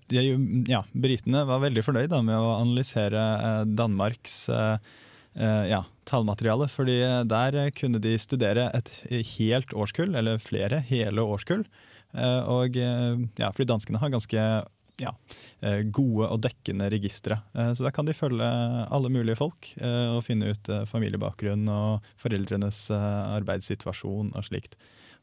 de, 0.08 0.22
ja, 0.70 0.80
britene 0.96 1.44
var 1.48 1.60
veldig 1.60 1.84
fornøyd 1.84 2.14
med 2.24 2.36
å 2.38 2.54
analysere 2.62 3.24
eh, 3.34 3.60
Danmarks 3.68 4.38
eh, 4.48 4.78
eh, 5.36 5.66
ja, 5.74 5.82
tallmateriale. 6.08 6.70
fordi 6.72 7.02
eh, 7.04 7.20
der 7.28 7.58
eh, 7.66 7.70
kunne 7.76 8.00
de 8.00 8.16
studere 8.18 8.70
et 8.78 8.90
helt 9.36 9.76
årskull, 9.76 10.16
eller 10.16 10.40
flere 10.40 10.80
hele 10.88 11.20
årskull. 11.20 11.66
Eh, 12.16 12.40
og 12.48 12.80
eh, 12.80 13.20
ja, 13.36 13.52
fordi 13.52 13.68
danskene 13.68 14.00
har 14.00 14.14
ganske 14.16 14.48
ja, 14.98 15.12
eh, 15.60 15.82
gode 15.94 16.26
og 16.32 16.40
dekkende 16.42 16.88
registre. 16.90 17.42
Eh, 17.54 17.72
Så 17.76 17.84
der 17.84 17.94
kan 17.94 18.08
de 18.08 18.16
følge 18.16 18.48
alle 18.88 19.12
mulige 19.12 19.38
folk 19.38 19.72
eh, 19.76 20.16
og 20.16 20.24
finne 20.26 20.54
ut 20.54 20.72
eh, 20.72 20.86
familiebakgrunn 20.88 21.68
og 21.70 22.08
foreldrenes 22.18 22.86
eh, 22.90 23.36
arbeidssituasjon 23.38 24.32
og 24.34 24.48
slikt. 24.48 24.78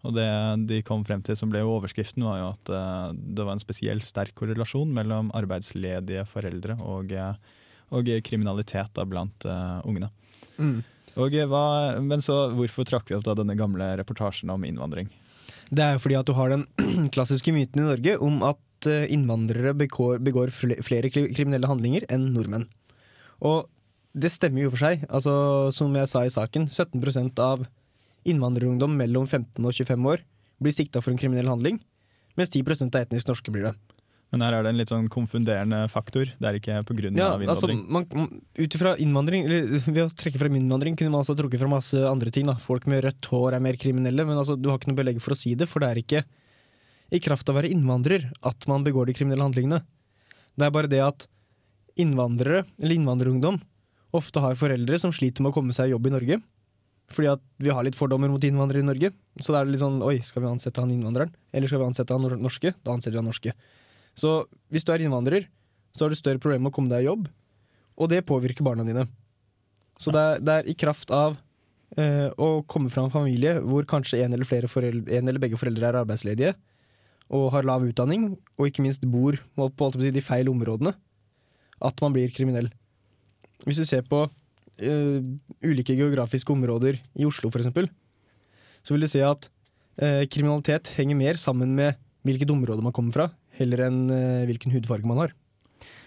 Og 0.06 0.14
det 0.16 0.30
de 0.70 0.82
kom 0.86 1.04
frem 1.08 1.24
til 1.26 1.38
som 1.40 1.52
ble 1.52 1.64
jo 1.64 1.76
overskriften, 1.80 2.26
var 2.28 2.40
jo 2.40 2.50
at 2.54 2.72
eh, 2.78 3.12
det 3.16 3.46
var 3.46 3.56
en 3.56 3.64
spesielt 3.64 4.06
sterk 4.06 4.36
korrelasjon 4.38 4.92
mellom 4.94 5.32
arbeidsledige 5.38 6.26
foreldre 6.30 6.78
og, 6.84 7.14
eh, 7.16 7.62
og 7.96 8.10
kriminalitet 8.26 8.94
da, 8.98 9.06
blant 9.06 9.46
uh, 9.46 9.80
ungene. 9.86 10.10
Mm. 10.58 10.80
Og 11.22 11.36
hva, 11.48 11.66
men 12.04 12.24
så 12.24 12.50
hvorfor 12.58 12.88
trakk 12.88 13.12
vi 13.12 13.16
opp 13.18 13.28
da 13.28 13.36
denne 13.38 13.56
gamle 13.58 13.92
reportasjen 14.00 14.52
om 14.52 14.66
innvandring? 14.68 15.12
Det 15.70 15.84
er 15.84 15.96
jo 15.96 16.02
fordi 16.04 16.18
at 16.18 16.28
du 16.28 16.34
har 16.38 16.52
den 16.52 16.66
klassiske 17.16 17.54
myten 17.56 17.84
i 17.84 17.88
Norge 17.88 18.18
om 18.26 18.42
at 18.46 18.90
innvandrere 19.10 19.72
begår, 19.78 20.20
begår 20.22 20.52
flere 20.54 21.10
kriminelle 21.10 21.70
handlinger 21.70 22.04
enn 22.14 22.28
nordmenn. 22.36 22.68
Og 23.46 23.70
det 24.16 24.34
stemmer 24.34 24.66
jo 24.66 24.74
for 24.74 24.82
seg. 24.82 25.06
Altså, 25.10 25.34
som 25.76 25.96
jeg 25.96 26.10
sa 26.12 26.26
i 26.26 26.34
saken, 26.34 26.68
17% 26.72 27.42
av 27.44 27.66
innvandrerungdom 28.26 28.96
mellom 28.98 29.28
15 29.28 29.60
og 29.62 29.74
25 29.74 30.08
år 30.12 30.24
blir 30.64 30.76
sikta 30.76 31.02
for 31.04 31.14
en 31.14 31.20
kriminell 31.20 31.50
handling, 31.52 31.82
mens 32.40 32.52
10% 32.54 32.96
av 32.96 33.06
etnisk 33.06 33.30
norske 33.30 33.54
blir 33.54 33.70
det. 33.70 33.76
Men 34.34 34.42
her 34.42 34.56
er 34.58 34.66
det 34.66 34.72
en 34.74 34.80
litt 34.80 34.92
sånn 34.92 35.06
konfunderende 35.12 35.84
faktor. 35.92 36.28
Det 36.28 36.48
er 36.50 36.58
ikke 36.58 36.80
pga. 36.90 37.12
Ja, 37.16 37.28
av 37.36 37.44
altså, 37.46 37.70
innvandring. 37.72 38.16
man- 38.18 38.42
ut 38.58 38.76
ifra 38.76 38.96
innvandring, 39.00 39.46
eller 39.46 39.68
ved 39.86 40.02
å 40.04 40.10
trekke 40.10 40.42
frem 40.42 40.58
innvandring, 40.60 40.98
kunne 40.98 41.14
man 41.14 41.22
altså 41.22 41.38
trukket 41.38 41.62
fra 41.62 41.70
masse 41.72 42.02
andre 42.10 42.34
ting. 42.34 42.50
Da. 42.50 42.58
Folk 42.60 42.88
med 42.92 43.06
rødt 43.06 43.30
hår 43.32 43.56
er 43.56 43.64
mer 43.64 43.78
kriminelle, 43.80 44.26
men 44.28 44.42
altså, 44.42 44.58
du 44.60 44.68
har 44.72 44.82
ikke 44.82 44.92
noe 44.92 45.00
belegg 45.04 45.22
for 45.24 45.36
å 45.36 45.40
si 45.40 45.54
det, 45.56 45.70
for 45.72 45.84
det 45.84 45.92
er 45.92 46.02
ikke 46.02 46.26
i 47.14 47.22
kraft 47.22 47.48
av 47.48 47.56
å 47.56 47.62
være 47.62 47.72
innvandrer 47.72 48.32
at 48.44 48.68
man 48.68 48.84
begår 48.84 49.08
de 49.08 49.16
kriminelle 49.16 49.46
handlingene. 49.46 49.84
Det 50.58 50.68
er 50.68 50.74
bare 50.74 50.90
det 50.92 51.04
at 51.06 51.28
innvandrere, 52.02 52.66
eller 52.82 52.98
innvandrerungdom, 52.98 53.62
ofte 54.16 54.42
har 54.44 54.58
foreldre 54.60 55.00
som 55.00 55.14
sliter 55.16 55.44
med 55.44 55.54
å 55.54 55.56
komme 55.56 55.76
seg 55.76 55.92
i 55.92 55.94
jobb 55.96 56.10
i 56.10 56.16
Norge. 56.16 56.42
Fordi 57.14 57.30
at 57.36 57.42
vi 57.62 57.74
har 57.74 57.86
litt 57.86 57.98
fordommer 57.98 58.32
mot 58.32 58.44
innvandrere 58.44 58.82
i 58.82 58.88
Norge. 58.88 59.12
Så 59.40 59.54
da 59.54 59.62
er 59.62 59.68
det 59.68 59.76
litt 59.76 59.84
sånn 59.84 60.02
oi, 60.06 60.18
skal 60.26 60.42
vi 60.44 60.50
ansette 60.50 60.82
han 60.82 60.94
innvandreren? 60.94 61.34
Eller 61.54 61.70
skal 61.70 61.84
vi 61.84 61.90
ansette 61.90 62.16
han 62.16 62.42
norske? 62.42 62.74
Da 62.82 62.96
ansetter 62.96 63.18
vi 63.18 63.22
han 63.22 63.30
norske. 63.30 63.54
Så 64.18 64.34
hvis 64.74 64.88
du 64.88 64.94
er 64.94 65.04
innvandrer, 65.06 65.50
så 65.96 66.06
har 66.06 66.12
du 66.14 66.20
større 66.20 66.42
problemer 66.42 66.66
med 66.66 66.74
å 66.74 66.76
komme 66.76 66.92
deg 66.92 67.06
i 67.06 67.10
jobb, 67.10 67.28
og 67.96 68.12
det 68.12 68.26
påvirker 68.28 68.66
barna 68.68 68.84
dine. 68.88 69.06
Så 70.02 70.12
det 70.12 70.22
er, 70.22 70.40
det 70.44 70.56
er 70.56 70.70
i 70.72 70.76
kraft 70.76 71.12
av 71.16 71.38
eh, 72.00 72.28
å 72.36 72.64
komme 72.68 72.92
fra 72.92 73.06
en 73.06 73.14
familie 73.14 73.58
hvor 73.64 73.88
kanskje 73.88 74.24
en 74.26 74.36
eller, 74.36 74.48
foreldre, 74.48 75.06
en 75.16 75.32
eller 75.32 75.44
begge 75.44 75.60
foreldre 75.60 75.88
er 75.88 76.00
arbeidsledige, 76.02 76.56
og 77.32 77.50
har 77.56 77.66
lav 77.66 77.86
utdanning, 77.88 78.34
og 78.60 78.68
ikke 78.70 78.84
minst 78.86 79.06
bor 79.10 79.38
på 79.56 79.70
på 79.74 79.92
de 79.98 80.24
feil 80.24 80.52
områdene, 80.52 80.94
at 81.86 82.04
man 82.04 82.16
blir 82.16 82.34
kriminell. 82.36 82.70
Hvis 83.64 83.80
du 83.82 83.86
ser 83.88 84.04
på 84.06 84.26
eh, 84.84 85.22
ulike 85.66 85.96
geografiske 85.98 86.52
områder 86.54 87.00
i 87.16 87.28
Oslo 87.28 87.52
f.eks., 87.52 87.72
så 88.86 88.94
vil 88.94 89.02
du 89.02 89.10
se 89.10 89.22
at 89.26 89.48
uh, 89.98 90.24
kriminalitet 90.30 90.92
henger 90.94 91.18
mer 91.18 91.40
sammen 91.42 91.72
med 91.74 91.96
hvilket 92.22 92.52
område 92.54 92.84
man 92.86 92.94
kommer 92.94 93.16
fra, 93.16 93.26
heller 93.58 93.82
enn 93.88 94.04
uh, 94.12 94.44
hvilken 94.46 94.74
hudfarge 94.76 95.10
man 95.10 95.24
har. 95.24 95.34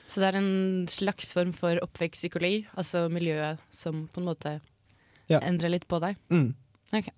Så 0.08 0.22
det 0.22 0.28
er 0.30 0.38
en 0.38 0.86
slags 0.88 1.32
form 1.34 1.50
for 1.56 1.80
oppvekstpsykologi, 1.82 2.68
altså 2.78 3.08
miljøet 3.12 3.58
som 3.74 4.06
på 4.12 4.22
en 4.22 4.28
måte 4.30 4.54
Ja. 5.28 5.40
endrer 5.42 5.74
litt 5.74 5.88
på 5.90 5.98
deg. 6.00 6.16
Mm. 6.32 6.54
Ok. 6.94 7.10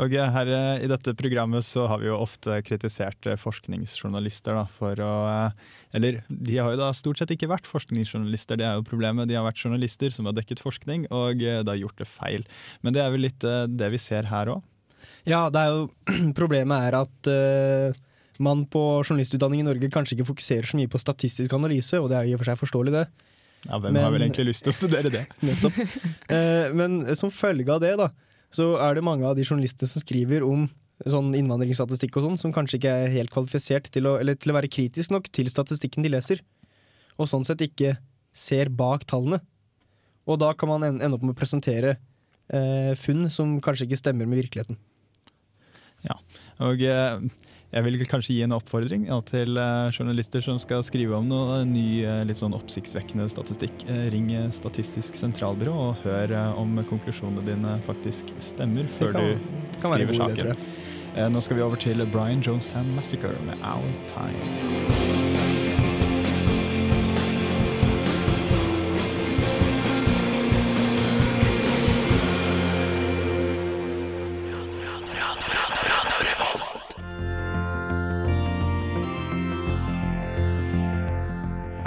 Og 0.00 0.14
her 0.16 0.48
eh, 0.48 0.84
i 0.86 0.88
dette 0.88 1.12
programmet 1.18 1.66
så 1.66 1.84
har 1.90 2.00
vi 2.00 2.08
jo 2.08 2.16
ofte 2.16 2.56
kritisert 2.64 3.28
eh, 3.28 3.36
forskningsjournalister 3.36 4.56
da, 4.56 4.64
for 4.78 4.96
å 5.04 5.12
eh, 5.28 5.72
Eller 5.98 6.22
de 6.28 6.56
har 6.56 6.72
jo 6.72 6.80
da 6.80 6.88
stort 6.96 7.20
sett 7.20 7.34
ikke 7.34 7.50
vært 7.50 7.68
forskningsjournalister, 7.68 8.56
det 8.56 8.64
er 8.64 8.78
jo 8.78 8.86
problemet. 8.88 9.28
De 9.28 9.36
har 9.36 9.44
vært 9.44 9.60
journalister 9.60 10.14
som 10.14 10.28
har 10.28 10.36
dekket 10.38 10.64
forskning, 10.64 11.04
og 11.12 11.42
det 11.42 11.68
har 11.68 11.80
gjort 11.82 12.00
det 12.00 12.08
feil. 12.08 12.46
Men 12.80 12.96
det 12.96 13.02
er 13.04 13.12
vel 13.12 13.26
litt 13.26 13.44
det 13.44 13.90
vi 13.92 14.00
ser 14.00 14.30
her 14.32 14.54
òg. 14.54 14.62
Ja, 15.28 15.46
det 15.52 15.60
er 15.60 15.74
jo 15.74 15.84
Problemet 16.40 16.88
er 16.88 16.96
at 16.98 17.30
uh, 17.30 18.00
man 18.42 18.64
på 18.70 18.82
journalistutdanning 19.04 19.62
i 19.62 19.66
Norge 19.66 19.90
kanskje 19.92 20.16
ikke 20.16 20.30
fokuserer 20.32 20.66
så 20.66 20.78
mye 20.78 20.90
på 20.90 21.00
statistisk 21.00 21.52
analyse, 21.54 22.00
og 22.00 22.10
det 22.10 22.18
er 22.18 22.30
i 22.30 22.34
og 22.34 22.42
for 22.42 22.50
seg 22.50 22.58
forståelig, 22.62 22.94
det. 22.96 23.04
Ja, 23.68 23.78
hvem 23.78 24.00
har 24.00 24.10
vel 24.10 24.24
egentlig 24.24 24.48
lyst 24.48 24.64
til 24.66 24.72
å 24.72 24.78
studere 24.78 25.12
det? 25.12 25.26
Nettopp. 25.46 25.78
Uh, 26.32 26.72
men 26.78 27.02
som 27.18 27.30
følge 27.34 27.70
av 27.70 27.82
det, 27.84 27.94
da, 28.00 28.08
så 28.52 28.74
er 28.84 28.94
det 28.98 29.04
mange 29.06 29.24
av 29.26 29.36
de 29.38 29.44
journalistene 29.46 29.88
som 29.88 30.02
skriver 30.02 30.44
om 30.46 30.66
sånn 31.08 31.32
innvandringsstatistikk 31.34 32.16
og 32.20 32.26
sånn, 32.28 32.38
som 32.38 32.52
kanskje 32.54 32.78
ikke 32.78 32.92
er 33.06 33.14
helt 33.16 33.32
kvalifisert 33.34 33.88
til 33.90 34.06
å, 34.06 34.18
eller 34.22 34.36
til 34.38 34.52
å 34.52 34.56
være 34.58 34.70
kritisk 34.70 35.10
nok 35.10 35.26
til 35.34 35.48
statistikken 35.50 36.04
de 36.04 36.12
leser, 36.12 36.42
og 37.18 37.26
sånn 37.32 37.46
sett 37.48 37.64
ikke 37.64 37.96
ser 38.36 38.70
bak 38.72 39.04
tallene. 39.10 39.40
Og 40.28 40.38
da 40.38 40.52
kan 40.54 40.68
man 40.70 40.84
en- 40.86 41.00
ende 41.02 41.16
opp 41.18 41.24
med 41.26 41.34
å 41.34 41.40
presentere 41.40 41.96
eh, 42.52 42.92
funn 42.94 43.28
som 43.32 43.56
kanskje 43.64 43.88
ikke 43.88 43.98
stemmer 43.98 44.28
med 44.28 44.42
virkeligheten. 44.44 44.76
Og 46.60 46.82
eh, 46.84 47.22
jeg 47.72 47.84
vil 47.86 48.04
kanskje 48.04 48.34
gi 48.36 48.42
en 48.44 48.52
oppfordring 48.52 49.06
ja, 49.08 49.18
til 49.24 49.56
eh, 49.56 49.88
journalister 49.94 50.44
som 50.44 50.58
skal 50.60 50.84
skrive 50.84 51.16
om 51.16 51.28
noe 51.30 51.62
ny, 51.64 52.02
eh, 52.04 52.20
litt 52.28 52.40
sånn 52.42 52.54
oppsiktsvekkende 52.58 53.28
statistikk. 53.32 53.86
Ring 54.12 54.28
Statistisk 54.52 55.16
sentralbyrå 55.18 55.72
og 55.88 56.04
hør 56.04 56.36
om 56.60 56.76
konklusjonene 56.90 57.46
dine 57.48 57.78
faktisk 57.88 58.32
stemmer 58.44 58.88
før 58.98 59.12
kan- 59.16 59.28
du 59.32 59.88
skriver 59.88 60.20
saken. 60.20 60.56
Nå 61.32 61.42
skal 61.44 61.58
vi 61.58 61.62
over 61.62 61.76
til 61.76 62.06
Brian 62.12 62.40
Jonestown 62.40 62.94
Massacre 62.96 63.36
med 63.44 63.60
Our 63.60 63.92
Time. 64.08 65.31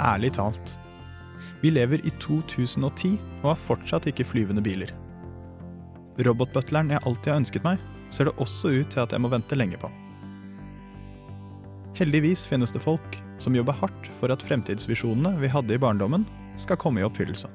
Ærlig 0.06 0.32
talt. 0.36 0.76
Vi 1.62 1.72
lever 1.72 2.00
i 2.06 2.12
2010 2.22 3.16
og 3.42 3.50
har 3.50 3.60
fortsatt 3.60 4.06
ikke 4.06 4.26
flyvende 4.26 4.62
biler. 4.62 4.92
Robotbutleren 6.24 6.92
jeg 6.94 7.02
alltid 7.04 7.32
har 7.32 7.40
ønsket 7.42 7.66
meg, 7.66 7.80
ser 8.14 8.28
det 8.28 8.36
også 8.40 8.72
ut 8.78 8.92
til 8.92 9.02
at 9.02 9.12
jeg 9.12 9.20
må 9.20 9.30
vente 9.32 9.58
lenge 9.58 9.80
på. 9.80 9.90
Heldigvis 11.96 12.44
finnes 12.48 12.72
det 12.72 12.84
folk 12.84 13.18
som 13.40 13.56
jobber 13.56 13.76
hardt 13.80 14.10
for 14.20 14.32
at 14.32 14.44
fremtidsvisjonene 14.44 15.36
vi 15.40 15.50
hadde 15.52 15.76
i 15.76 15.80
barndommen, 15.80 16.26
skal 16.60 16.78
komme 16.80 17.02
i 17.02 17.04
oppfyllelse. 17.04 17.50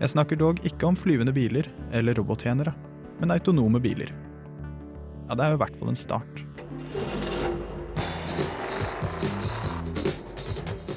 Jeg 0.00 0.12
snakker 0.14 0.38
dog 0.40 0.60
ikke 0.66 0.88
om 0.88 0.96
flyvende 0.96 1.34
biler 1.36 1.68
eller 1.92 2.16
robottjenere, 2.16 2.72
men 3.20 3.34
autonome 3.34 3.80
biler. 3.82 4.12
Ja, 5.28 5.36
det 5.36 5.44
er 5.44 5.52
jo 5.52 5.58
i 5.58 5.62
hvert 5.64 5.76
fall 5.80 5.92
en 5.92 5.98
start. 5.98 6.42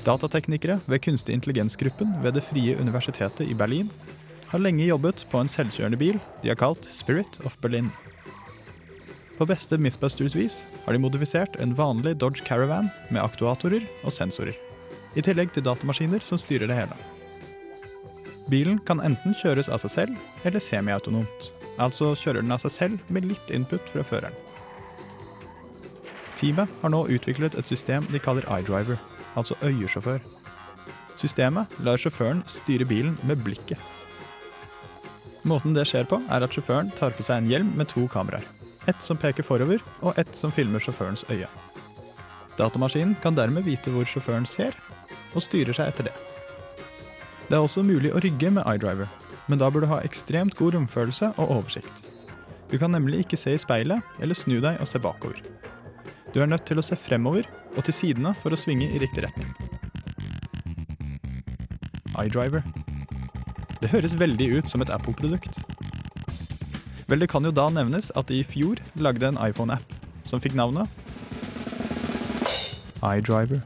Datateknikere 0.06 0.78
ved 0.86 1.02
kunstig 1.02 1.34
intelligensgruppen 1.34 2.12
ved 2.22 2.36
Det 2.38 2.44
frie 2.46 2.76
universitetet 2.78 3.48
i 3.50 3.56
Berlin 3.58 3.90
har 4.52 4.62
lenge 4.62 4.86
jobbet 4.86 5.24
på 5.32 5.40
en 5.42 5.50
selvkjørende 5.50 5.98
bil 5.98 6.20
de 6.44 6.52
har 6.52 6.60
kalt 6.60 6.86
Spirit 6.86 7.40
of 7.46 7.58
Berlin. 7.62 7.90
På 9.40 9.48
beste 9.50 9.80
Mythbusters-vis 9.82 10.62
har 10.86 10.94
de 10.94 11.02
modifisert 11.02 11.58
en 11.60 11.74
vanlig 11.76 12.14
Dodge 12.22 12.46
Caravan 12.46 12.92
med 13.10 13.24
aktuatorer 13.24 13.84
og 14.04 14.14
sensorer, 14.14 14.54
i 15.18 15.26
tillegg 15.26 15.52
til 15.56 15.66
datamaskiner 15.66 16.22
som 16.24 16.38
styrer 16.38 16.70
det 16.70 16.78
hele. 16.78 17.00
Bilen 18.48 18.78
kan 18.86 19.02
enten 19.02 19.34
kjøres 19.42 19.72
av 19.74 19.82
seg 19.82 19.96
selv 19.96 20.46
eller 20.46 20.62
semiautonomt, 20.62 21.50
altså 21.82 22.14
kjører 22.14 22.46
den 22.46 22.54
av 22.54 22.62
seg 22.62 22.76
selv 22.78 23.10
med 23.10 23.26
litt 23.26 23.50
input 23.50 23.90
fra 23.90 24.06
føreren. 24.06 24.38
Teamet 26.38 26.70
har 26.84 26.94
nå 26.94 27.08
utviklet 27.10 27.58
et 27.58 27.68
system 27.68 28.06
de 28.14 28.22
kaller 28.22 28.46
iDriver, 28.60 29.02
altså 29.36 29.58
øyesjåfør. 29.64 30.24
Systemet 31.20 31.72
lar 31.84 32.00
sjåføren 32.00 32.44
styre 32.50 32.88
bilen 32.88 33.16
med 33.24 33.44
blikket. 33.44 33.80
Måten 35.46 35.76
det 35.76 35.86
skjer 35.88 36.08
på, 36.10 36.20
er 36.34 36.44
at 36.44 36.56
sjåføren 36.56 36.90
tar 36.98 37.14
på 37.16 37.24
seg 37.24 37.44
en 37.44 37.50
hjelm 37.52 37.72
med 37.78 37.92
to 37.92 38.08
kameraer. 38.12 38.46
Ett 38.90 39.02
som 39.02 39.18
peker 39.18 39.46
forover, 39.46 39.82
og 40.02 40.18
ett 40.18 40.34
som 40.38 40.52
filmer 40.54 40.82
sjåførens 40.82 41.26
øye. 41.30 41.48
Datamaskinen 42.58 43.16
kan 43.22 43.36
dermed 43.38 43.66
vite 43.66 43.92
hvor 43.94 44.08
sjåføren 44.10 44.46
ser, 44.50 44.76
og 45.36 45.44
styrer 45.44 45.76
seg 45.76 45.92
etter 45.92 46.10
det. 46.10 46.16
Det 47.50 47.58
er 47.58 47.62
også 47.62 47.84
mulig 47.86 48.14
å 48.14 48.22
rygge 48.24 48.50
med 48.54 48.66
iDriver, 48.66 49.10
men 49.46 49.62
da 49.62 49.70
bør 49.70 49.86
du 49.86 49.92
ha 49.92 50.02
ekstremt 50.06 50.58
god 50.58 50.78
romfølelse 50.78 51.34
og 51.36 51.58
oversikt. 51.60 52.06
Du 52.72 52.80
kan 52.82 52.94
nemlig 52.96 53.22
ikke 53.24 53.38
se 53.38 53.54
i 53.54 53.62
speilet 53.62 54.02
eller 54.20 54.38
snu 54.38 54.58
deg 54.64 54.82
og 54.82 54.90
se 54.90 55.02
bakover. 55.02 55.38
Du 56.36 56.42
er 56.44 56.52
nødt 56.52 56.66
til 56.68 56.76
å 56.76 56.84
se 56.84 56.98
fremover 57.00 57.48
og 57.78 57.86
til 57.88 57.96
sidene 57.96 58.36
for 58.42 58.52
å 58.52 58.60
svinge 58.60 58.90
i 58.92 59.00
riktig 59.00 59.24
retning. 59.24 59.56
iDriver. 62.16 62.64
Det 63.82 63.92
høres 63.92 64.20
veldig 64.20 64.50
ut 64.58 64.70
som 64.70 64.84
et 64.84 64.92
Apple-produkt. 64.92 65.60
Vel, 67.08 67.22
det 67.22 67.30
kan 67.30 67.46
jo 67.46 67.54
da 67.54 67.68
nevnes 67.70 68.12
at 68.18 68.28
de 68.32 68.40
i 68.40 68.48
fjor 68.48 68.82
lagde 68.98 69.28
en 69.28 69.40
iPhone-app 69.40 69.96
som 70.26 70.42
fikk 70.42 70.56
navnet 70.58 70.90
iDriver. 73.06 73.62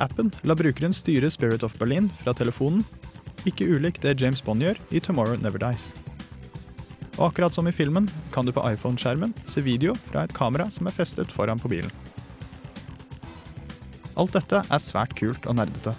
Appen 0.00 0.30
la 0.48 0.56
brukeren 0.56 0.94
styre 0.96 1.30
Spirit 1.30 1.64
of 1.66 1.76
Berlin 1.80 2.08
fra 2.22 2.32
telefonen, 2.32 2.86
ikke 3.44 3.68
ulikt 3.68 4.04
det 4.04 4.20
James 4.20 4.40
Bond 4.44 4.62
gjør 4.64 4.80
i 4.92 5.00
Tomorrow 5.00 5.36
Never 5.40 5.60
Dies. 5.60 5.90
Og 7.20 7.26
akkurat 7.28 7.52
som 7.52 7.68
i 7.68 7.72
filmen 7.76 8.08
kan 8.32 8.48
du 8.48 8.52
på 8.56 8.62
iPhone-skjermen 8.64 9.34
se 9.44 9.60
video 9.60 9.92
fra 10.08 10.24
et 10.24 10.32
kamera 10.32 10.70
som 10.72 10.88
er 10.88 10.96
festet 10.96 11.32
foran 11.34 11.60
på 11.60 11.68
bilen. 11.68 11.92
Alt 14.16 14.32
dette 14.38 14.62
er 14.64 14.82
svært 14.82 15.12
kult 15.18 15.44
og 15.44 15.58
nerdete. 15.60 15.92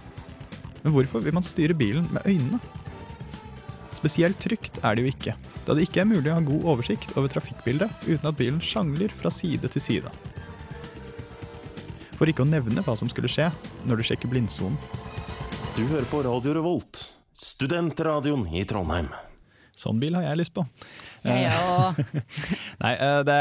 Men 0.81 0.95
hvorfor 0.95 1.21
vil 1.21 1.37
man 1.37 1.45
styre 1.45 1.77
bilen 1.77 2.09
med 2.09 2.25
øynene? 2.25 2.57
Spesielt 4.01 4.41
trygt 4.41 4.81
er 4.81 4.97
det 4.97 5.05
jo 5.05 5.13
ikke, 5.13 5.37
da 5.67 5.77
det 5.77 5.85
ikke 5.85 6.01
er 6.01 6.09
mulig 6.09 6.31
å 6.31 6.39
ha 6.39 6.45
god 6.45 6.67
oversikt 6.73 7.13
over 7.13 7.29
trafikkbildet 7.29 8.07
uten 8.07 8.25
at 8.25 8.37
bilen 8.39 8.57
sjangler 8.57 9.13
fra 9.13 9.29
side 9.29 9.69
til 9.69 9.85
side. 9.85 10.13
For 12.17 12.29
ikke 12.29 12.41
å 12.45 12.49
nevne 12.49 12.81
hva 12.85 12.97
som 12.97 13.09
skulle 13.09 13.29
skje 13.29 13.51
når 13.85 14.01
du 14.01 14.09
sjekker 14.09 14.29
blindsonen. 14.29 14.81
Du 15.77 15.85
hører 15.85 16.09
på 16.09 16.25
Radio 16.25 16.57
Revolt, 16.57 17.03
studentradioen 17.37 18.49
i 18.57 18.65
Trondheim. 18.65 19.13
Sånn 19.77 20.01
bil 20.01 20.17
har 20.17 20.27
jeg 20.27 20.41
lyst 20.41 20.53
på. 20.53 20.65
Ja. 21.27 21.91
Nei, 22.83 22.93
eh, 22.95 23.19
det 23.27 23.35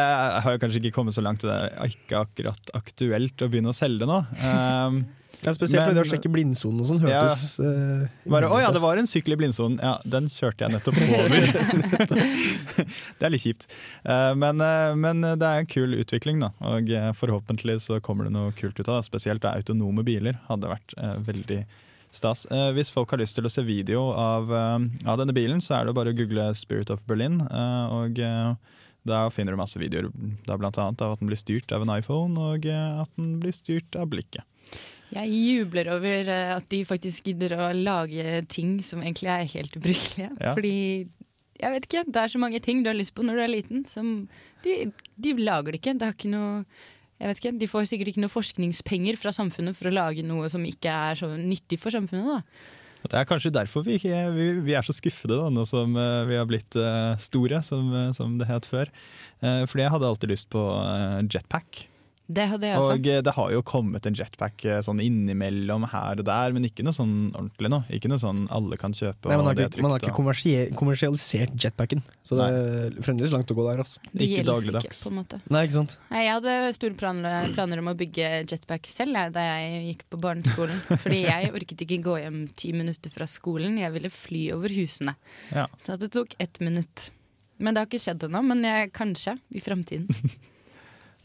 har 0.44 0.52
jo 0.56 0.60
kanskje 0.60 0.82
ikke 0.82 0.96
kommet 0.98 1.16
så 1.16 1.22
langt. 1.24 1.40
Det 1.46 1.54
er 1.54 1.88
ikke 1.94 2.18
akkurat 2.26 2.74
aktuelt 2.76 3.40
å 3.40 3.48
begynne 3.48 3.72
å 3.72 3.76
selge 3.76 4.04
det 4.04 4.10
nå. 4.10 4.20
Um, 4.44 5.00
Ja, 5.40 5.54
spesielt 5.56 5.86
Men- 5.86 5.94
det 5.96 6.02
å 6.04 6.08
sjekke 6.10 6.28
blindsonen 6.28 6.82
og 6.82 6.88
sånn 6.90 6.98
hørtes 7.00 7.54
eh, 7.64 8.02
Bare, 8.28 8.50
Å 8.52 8.58
ja, 8.60 8.66
det 8.76 8.82
var 8.84 8.98
en 9.00 9.06
sykkel 9.08 9.32
i 9.32 9.38
blindsonen. 9.40 9.78
Ja, 9.80 9.94
den 10.04 10.26
kjørte 10.28 10.66
jeg 10.66 10.74
nettopp 10.74 10.98
over. 11.16 11.30
det 13.16 13.24
er 13.24 13.32
litt 13.32 13.46
kjipt. 13.46 13.64
Eh, 14.04 14.34
Men, 14.36 14.60
men 15.00 15.24
det 15.40 15.46
er 15.48 15.62
en 15.62 15.70
kul 15.70 15.96
utvikling, 15.96 16.42
da. 16.44 16.50
Og 16.60 16.92
forhåpentlig 17.16 17.78
så 17.80 17.96
kommer 18.04 18.28
det 18.28 18.34
noe 18.36 18.52
kult 18.58 18.76
ut 18.76 18.84
av 18.90 18.98
det. 19.00 19.06
Spesielt 19.08 19.40
da 19.40 19.54
autonome 19.56 20.04
biler 20.04 20.36
hadde 20.50 20.74
vært 20.74 20.92
veldig 21.24 21.62
stas. 22.12 22.46
Eh, 22.50 22.70
Hvis 22.76 22.90
folk 22.92 23.10
har 23.10 23.18
lyst 23.22 23.36
til 23.38 23.46
å 23.46 23.50
se 23.52 23.62
video 23.62 24.10
av, 24.12 24.50
eh, 24.52 24.78
av 25.06 25.18
denne 25.18 25.34
bilen, 25.36 25.60
så 25.60 25.78
er 25.80 25.86
det 25.86 25.94
bare 25.94 26.12
å 26.12 26.16
google 26.16 26.52
'Spirit 26.54 26.90
of 26.90 27.04
Berlin'. 27.06 27.40
eh, 27.40 27.92
Og 27.94 28.18
eh, 28.18 28.54
da 29.06 29.28
finner 29.30 29.52
du 29.52 29.56
masse 29.56 29.78
videoer, 29.80 30.10
da 30.46 30.56
blant 30.56 30.76
annet 30.76 31.00
av 31.00 31.12
at 31.12 31.20
den 31.20 31.28
blir 31.28 31.38
styrt 31.40 31.72
av 31.72 31.82
en 31.82 31.96
iPhone, 31.98 32.36
og 32.36 32.66
at 32.66 33.08
den 33.16 33.40
blir 33.40 33.52
styrt 33.52 33.96
av 33.96 34.10
blikket. 34.10 34.44
Jeg 35.10 35.28
jubler 35.30 35.88
over 35.90 36.28
at 36.56 36.68
de 36.68 36.84
faktisk 36.84 37.24
gidder 37.24 37.56
å 37.56 37.72
lage 37.74 38.46
ting 38.46 38.80
som 38.82 39.00
egentlig 39.00 39.26
er 39.28 39.48
helt 39.56 39.72
ubrukelige. 39.74 40.30
Ja. 40.38 40.54
Fordi 40.54 41.08
jeg 41.60 41.72
vet 41.72 41.86
ikke, 41.88 42.04
det 42.12 42.16
er 42.16 42.28
så 42.28 42.38
mange 42.38 42.60
ting 42.62 42.82
du 42.84 42.90
har 42.90 42.96
lyst 42.96 43.14
på 43.14 43.24
når 43.24 43.34
du 43.34 43.42
er 43.42 43.54
liten, 43.56 43.88
som 43.88 44.28
de, 44.62 44.92
de 45.18 45.32
lager 45.34 45.72
det 45.72 45.80
ikke. 45.80 45.98
Det 45.98 46.06
har 46.06 46.14
ikke 46.14 46.30
noe 46.30 46.64
jeg 47.20 47.28
vet 47.28 47.40
ikke, 47.40 47.56
De 47.60 47.68
får 47.68 47.88
sikkert 47.90 48.12
ikke 48.14 48.22
noe 48.24 48.32
forskningspenger 48.32 49.18
fra 49.20 49.32
samfunnet 49.36 49.76
for 49.76 49.90
å 49.90 49.92
lage 49.92 50.24
noe 50.24 50.48
som 50.52 50.64
ikke 50.64 50.92
er 51.10 51.18
så 51.20 51.28
nyttig 51.36 51.76
for 51.82 51.92
samfunnet. 51.92 52.40
da. 52.40 52.78
Det 53.00 53.16
er 53.16 53.28
kanskje 53.28 53.52
derfor 53.52 53.84
vi, 53.84 53.96
ikke, 53.96 54.16
vi, 54.34 54.46
vi 54.64 54.74
er 54.76 54.84
så 54.84 54.92
skuffede 54.92 55.38
da, 55.38 55.48
nå 55.52 55.64
som 55.68 55.94
eh, 55.96 56.24
vi 56.28 56.36
har 56.36 56.48
blitt 56.48 56.76
eh, 56.76 57.14
store, 57.20 57.62
som, 57.64 57.88
eh, 57.96 58.10
som 58.16 58.36
det 58.40 58.48
het 58.50 58.68
før. 58.68 58.92
Fordi 59.40 59.80
jeg 59.80 59.92
hadde 59.94 60.04
alltid 60.04 60.28
lyst 60.34 60.50
på 60.52 60.60
jetpack. 61.32 61.86
Det 62.30 62.44
hadde 62.52 62.68
jeg 62.68 62.78
også. 62.78 62.94
Og 62.94 63.06
eh, 63.10 63.20
det 63.26 63.32
har 63.34 63.52
jo 63.54 63.60
kommet 63.66 64.06
en 64.06 64.14
jetpack 64.14 64.62
eh, 64.68 64.78
sånn 64.86 65.00
innimellom 65.02 65.86
her 65.90 66.20
og 66.22 66.26
der, 66.28 66.54
men 66.54 66.68
ikke 66.68 66.84
noe 66.86 66.94
sånn 66.94 67.14
ordentlig 67.32 67.70
nå. 67.72 67.80
Ikke 67.96 68.10
noe 68.12 68.22
sånn 68.22 68.44
alle 68.54 68.78
kan 68.78 68.94
kjøpe. 68.94 69.30
Nei, 69.32 69.38
man 69.40 69.48
har 69.48 69.56
og 69.56 69.58
det 69.58 69.64
er 69.64 69.72
ikke, 69.72 69.82
man 69.82 69.94
har 69.94 70.04
ikke 70.04 70.12
og- 70.14 70.76
kommersialisert 70.78 71.56
jetpacken, 71.64 72.04
så 72.22 72.38
det 72.38 72.46
er 72.50 73.00
fremdeles 73.02 73.34
langt 73.34 73.50
å 73.50 73.56
gå 73.58 73.66
der. 73.66 73.82
Altså. 73.82 73.98
Det 74.12 74.28
ikke 74.28 74.46
dagligdags. 74.46 74.86
ikke, 74.86 75.00
på 75.02 75.10
en 75.10 75.18
måte. 75.18 75.40
Nei, 75.50 75.64
ikke 75.66 75.78
sant? 75.80 75.96
Nei, 76.12 76.24
Jeg 76.28 76.34
hadde 76.36 76.56
store 76.78 76.98
planer, 77.02 77.50
planer 77.56 77.82
om 77.82 77.90
å 77.90 77.96
bygge 77.98 78.28
jetpack 78.44 78.86
selv 78.86 79.18
jeg, 79.18 79.32
da 79.34 79.46
jeg 79.48 79.80
gikk 79.90 80.04
på 80.14 80.20
barneskolen. 80.22 80.82
Fordi 81.02 81.22
jeg 81.24 81.50
orket 81.56 81.86
ikke 81.86 82.02
gå 82.06 82.18
hjem 82.22 82.42
ti 82.54 82.70
minutter 82.76 83.10
fra 83.10 83.26
skolen, 83.30 83.80
jeg 83.80 83.90
ville 83.96 84.12
fly 84.12 84.44
over 84.54 84.68
husene. 84.76 85.16
Ja. 85.50 85.66
Så 85.82 85.98
det 85.98 86.12
tok 86.14 86.38
ett 86.38 86.60
minutt. 86.62 87.10
Men 87.58 87.74
det 87.74 87.82
har 87.82 87.90
ikke 87.90 88.00
skjedd 88.00 88.22
ennå, 88.30 88.40
men 88.46 88.62
jeg, 88.64 88.92
kanskje 88.96 89.34
i 89.50 89.60
framtiden. 89.64 90.06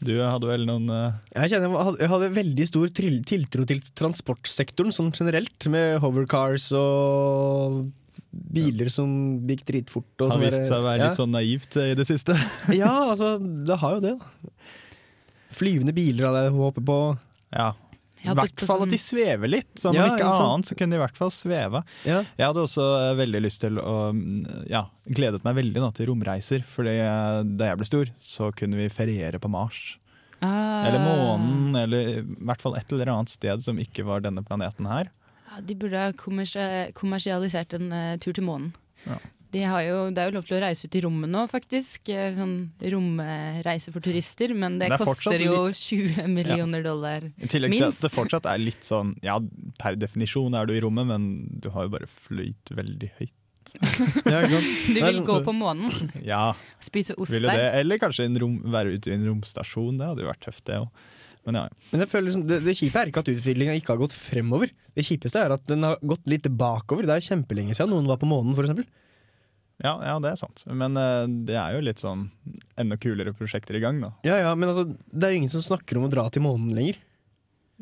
Du 0.06 0.14
hadde 0.22 0.48
vel 0.48 0.66
noen 0.68 0.88
uh... 0.92 1.14
Jeg 1.34 1.52
kjenner 1.54 1.68
jeg 1.68 1.86
hadde, 1.88 2.00
jeg 2.04 2.12
hadde 2.14 2.32
veldig 2.36 2.66
stor 2.70 2.92
tiltro 2.96 3.66
til 3.68 3.84
transportsektoren 3.98 4.94
sånn 4.94 5.12
generelt, 5.16 5.68
med 5.72 5.98
hovercars 6.04 6.70
og 6.76 7.86
biler 8.30 8.90
som 8.92 9.10
gikk 9.48 9.64
dritfort. 9.68 10.10
Og 10.20 10.30
Har 10.30 10.36
sånn 10.36 10.44
vist 10.46 10.68
seg 10.68 10.78
å 10.78 10.86
være 10.86 11.00
ja. 11.00 11.08
litt 11.10 11.20
sånn 11.20 11.34
naivt 11.34 11.78
eh, 11.80 11.92
i 11.92 11.98
det 11.98 12.06
siste. 12.08 12.36
Ja, 12.82 12.92
altså, 13.12 13.36
det 13.40 13.80
har 13.82 13.96
jo 13.96 14.04
det. 14.04 14.14
da 14.20 15.56
Flyvende 15.56 15.94
biler 15.96 16.28
hadde 16.28 16.46
jeg 16.46 16.56
håpet 16.56 16.84
på. 16.86 17.00
Ja. 17.56 17.70
I 18.32 18.36
hvert 18.38 18.62
fall 18.62 18.80
sånn- 18.80 18.86
at 18.88 18.94
de 18.94 19.00
svever 19.00 19.50
litt. 19.50 19.70
Sånn, 19.80 19.94
Ja, 19.96 20.06
om 20.06 20.16
ikke 20.16 20.30
annet 20.46 20.70
så 20.70 20.76
kunne 20.78 20.96
de 20.96 21.00
i 21.00 21.04
hvert 21.04 21.20
fall 21.20 21.32
sveve. 21.34 21.82
Ja. 22.04 22.22
Jeg 22.36 22.46
hadde 22.46 22.64
også 22.64 22.86
eh, 23.00 23.12
veldig 23.20 23.42
lyst 23.44 23.60
til 23.64 23.78
å 23.82 24.12
mm, 24.16 24.66
Ja, 24.70 24.86
gledet 25.06 25.44
meg 25.46 25.58
veldig 25.60 25.82
da, 25.84 25.90
til 25.96 26.10
romreiser. 26.10 26.64
Fordi 26.64 26.96
eh, 26.96 27.42
da 27.56 27.70
jeg 27.70 27.80
ble 27.82 27.88
stor, 27.88 28.10
så 28.20 28.50
kunne 28.56 28.80
vi 28.80 28.88
feriere 28.92 29.40
på 29.42 29.50
Mars. 29.52 29.96
Ah. 30.44 30.84
Eller 30.86 31.00
månen, 31.00 31.76
eller 31.80 32.10
i 32.18 32.22
hvert 32.22 32.60
fall 32.60 32.76
et 32.76 32.90
eller 32.92 33.08
annet 33.14 33.32
sted 33.32 33.62
som 33.64 33.78
ikke 33.80 34.04
var 34.04 34.20
denne 34.24 34.44
planeten 34.44 34.88
her. 34.90 35.08
Ja, 35.48 35.62
de 35.64 35.76
burde 35.78 35.96
ha 35.96 36.12
kommersialisert 36.12 37.72
en 37.78 37.88
uh, 37.94 38.16
tur 38.20 38.36
til 38.36 38.44
månen. 38.44 38.74
Ja. 39.06 39.16
De 39.54 39.62
har 39.62 39.82
jo, 39.86 39.98
det 40.10 40.18
er 40.20 40.30
jo 40.30 40.34
lov 40.36 40.46
til 40.48 40.56
å 40.58 40.60
reise 40.64 40.88
ut 40.88 40.96
i 40.98 41.00
rommet 41.04 41.30
nå, 41.30 41.44
faktisk. 41.50 42.10
Eh, 42.12 42.34
Sånn 42.36 42.56
romreise 42.92 43.92
for 43.94 44.04
turister. 44.04 44.52
Men 44.58 44.78
det, 44.80 44.90
Det 44.90 44.98
er 44.98 45.04
koster 45.04 45.42
jo 45.44 45.60
20 45.70 46.26
millioner 46.32 46.82
dollar. 46.84 47.28
I 47.38 47.48
tillegg 47.50 47.76
til 47.76 47.86
at 47.88 48.00
det 48.04 48.12
fortsatt 48.14 48.48
er 48.50 48.60
litt 48.62 48.84
sånn 48.86 49.14
Ja, 49.24 49.38
per 49.80 49.96
definisjon 50.00 50.56
er 50.58 50.66
du 50.68 50.74
i 50.76 50.82
rommet, 50.84 51.08
men 51.08 51.28
du 51.62 51.70
har 51.74 51.86
jo 51.86 51.94
bare 51.96 52.08
fløyt 52.10 52.74
veldig 52.74 53.10
høyt. 53.20 53.34
Ja, 54.30 54.40
ikke 54.44 54.52
sant? 54.56 54.72
Du 54.94 55.00
vil 55.02 55.22
gå 55.26 55.40
på 55.46 55.52
månen, 55.56 56.10
Ja, 56.32 56.52
spise 56.82 57.16
ost 57.18 57.32
vil 57.34 57.42
jo 57.46 57.50
det. 57.50 57.56
der. 57.58 57.80
Eller 57.82 57.98
kanskje 58.02 58.26
en 58.28 58.38
rom, 58.42 58.58
være 58.72 58.94
ute 58.98 59.10
i 59.10 59.16
en 59.16 59.24
romstasjon. 59.30 59.96
Det 59.98 60.10
hadde 60.10 60.22
jo 60.26 60.28
vært 60.30 60.44
tøft, 60.46 60.64
det 60.68 60.80
òg. 60.84 60.90
Men 61.46 61.60
ja. 61.60 61.64
Men 61.92 62.02
jeg 62.02 62.10
føler 62.10 62.26
liksom, 62.26 62.44
det, 62.50 62.56
det 62.66 62.72
kjipe 62.74 62.98
er 63.00 63.10
ikke 63.10 63.22
at 63.22 63.28
utviklinga 63.30 63.74
ikke 63.78 63.92
har 63.94 64.00
gått 64.02 64.14
fremover. 64.18 64.70
Det 64.98 65.04
kjipeste 65.06 65.38
er 65.46 65.52
at 65.54 65.66
den 65.70 65.84
har 65.86 65.98
gått 66.02 66.26
litt 66.30 66.46
bakover. 66.58 67.06
Det 67.06 67.14
er 67.20 67.26
kjempelenge 67.28 67.76
siden 67.78 67.92
noen 67.94 68.08
var 68.10 68.18
på 68.18 68.26
månen, 68.26 68.50
f.eks. 68.58 68.72
Ja, 69.84 69.92
ja, 70.00 70.14
det 70.24 70.32
er 70.32 70.38
sant. 70.40 70.62
Men 70.72 70.96
uh, 70.96 71.26
det 71.48 71.56
er 71.60 71.76
jo 71.76 71.82
litt 71.84 72.00
sånn 72.00 72.28
enda 72.80 72.96
kulere 73.00 73.34
prosjekter 73.36 73.76
i 73.76 73.82
gang, 73.82 74.00
da. 74.00 74.14
Ja, 74.24 74.38
ja, 74.40 74.54
men 74.56 74.72
altså, 74.72 74.86
det 75.12 75.28
er 75.28 75.34
jo 75.34 75.42
ingen 75.42 75.52
som 75.52 75.64
snakker 75.64 76.00
om 76.00 76.06
å 76.08 76.12
dra 76.12 76.24
til 76.32 76.46
månen 76.46 76.72
lenger. 76.76 77.02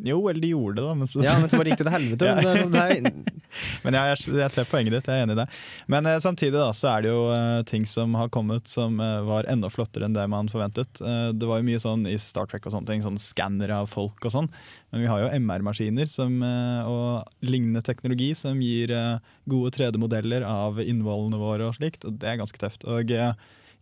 Jo, 0.03 0.19
eller 0.29 0.41
de 0.43 0.51
gjorde 0.51 0.81
det, 0.81 0.89
da. 0.89 0.95
Men 0.99 1.09
så, 1.09 1.23
Ja, 1.23 1.39
men 1.39 1.49
så 1.51 1.61
bare 1.61 1.71
gikk 1.71 1.85
det 1.85 1.87
til 1.87 1.95
helvete. 1.95 2.35
Men 2.75 3.25
Men 3.85 3.97
jeg, 3.97 4.19
jeg, 4.35 4.51
ser 4.53 4.69
poenget 4.69 4.95
ditt, 4.97 5.09
jeg 5.09 5.23
er 5.23 5.27
enig 5.27 5.37
i 5.37 5.41
det. 5.43 5.47
Men 5.91 6.09
eh, 6.11 6.19
samtidig 6.23 6.57
da, 6.57 6.69
så 6.77 6.91
er 6.91 7.05
det 7.05 7.13
jo 7.13 7.21
eh, 7.35 7.61
ting 7.69 7.87
som 7.89 8.17
har 8.19 8.33
kommet 8.35 8.71
som 8.71 8.99
eh, 9.03 9.21
var 9.27 9.49
enda 9.51 9.71
flottere 9.73 10.09
enn 10.09 10.17
det 10.17 10.27
man 10.31 10.51
forventet. 10.53 11.01
Eh, 11.01 11.29
det 11.37 11.49
var 11.49 11.61
jo 11.61 11.69
mye 11.69 11.83
sånn 11.83 12.07
i 12.11 12.17
Star 12.21 12.49
Trek 12.51 12.67
og 12.67 12.75
sånne 12.75 12.91
ting, 12.91 13.05
sånn 13.05 13.21
skannere 13.21 13.81
av 13.85 13.91
folk 13.93 14.27
og 14.27 14.35
sånn. 14.35 14.51
Men 14.93 15.05
vi 15.05 15.11
har 15.11 15.25
jo 15.25 15.33
MR-maskiner 15.39 16.11
eh, 16.11 16.91
og 16.91 17.47
lignende 17.47 17.85
teknologi 17.87 18.33
som 18.39 18.63
gir 18.63 18.95
eh, 18.95 19.35
gode 19.51 19.75
3D-modeller 19.77 20.47
av 20.49 20.81
innvollene 20.83 21.41
våre 21.41 21.71
og 21.71 21.79
slikt, 21.79 22.07
og 22.09 22.19
det 22.23 22.33
er 22.33 22.41
ganske 22.43 22.61
tøft. 22.61 22.87
Og 22.91 23.15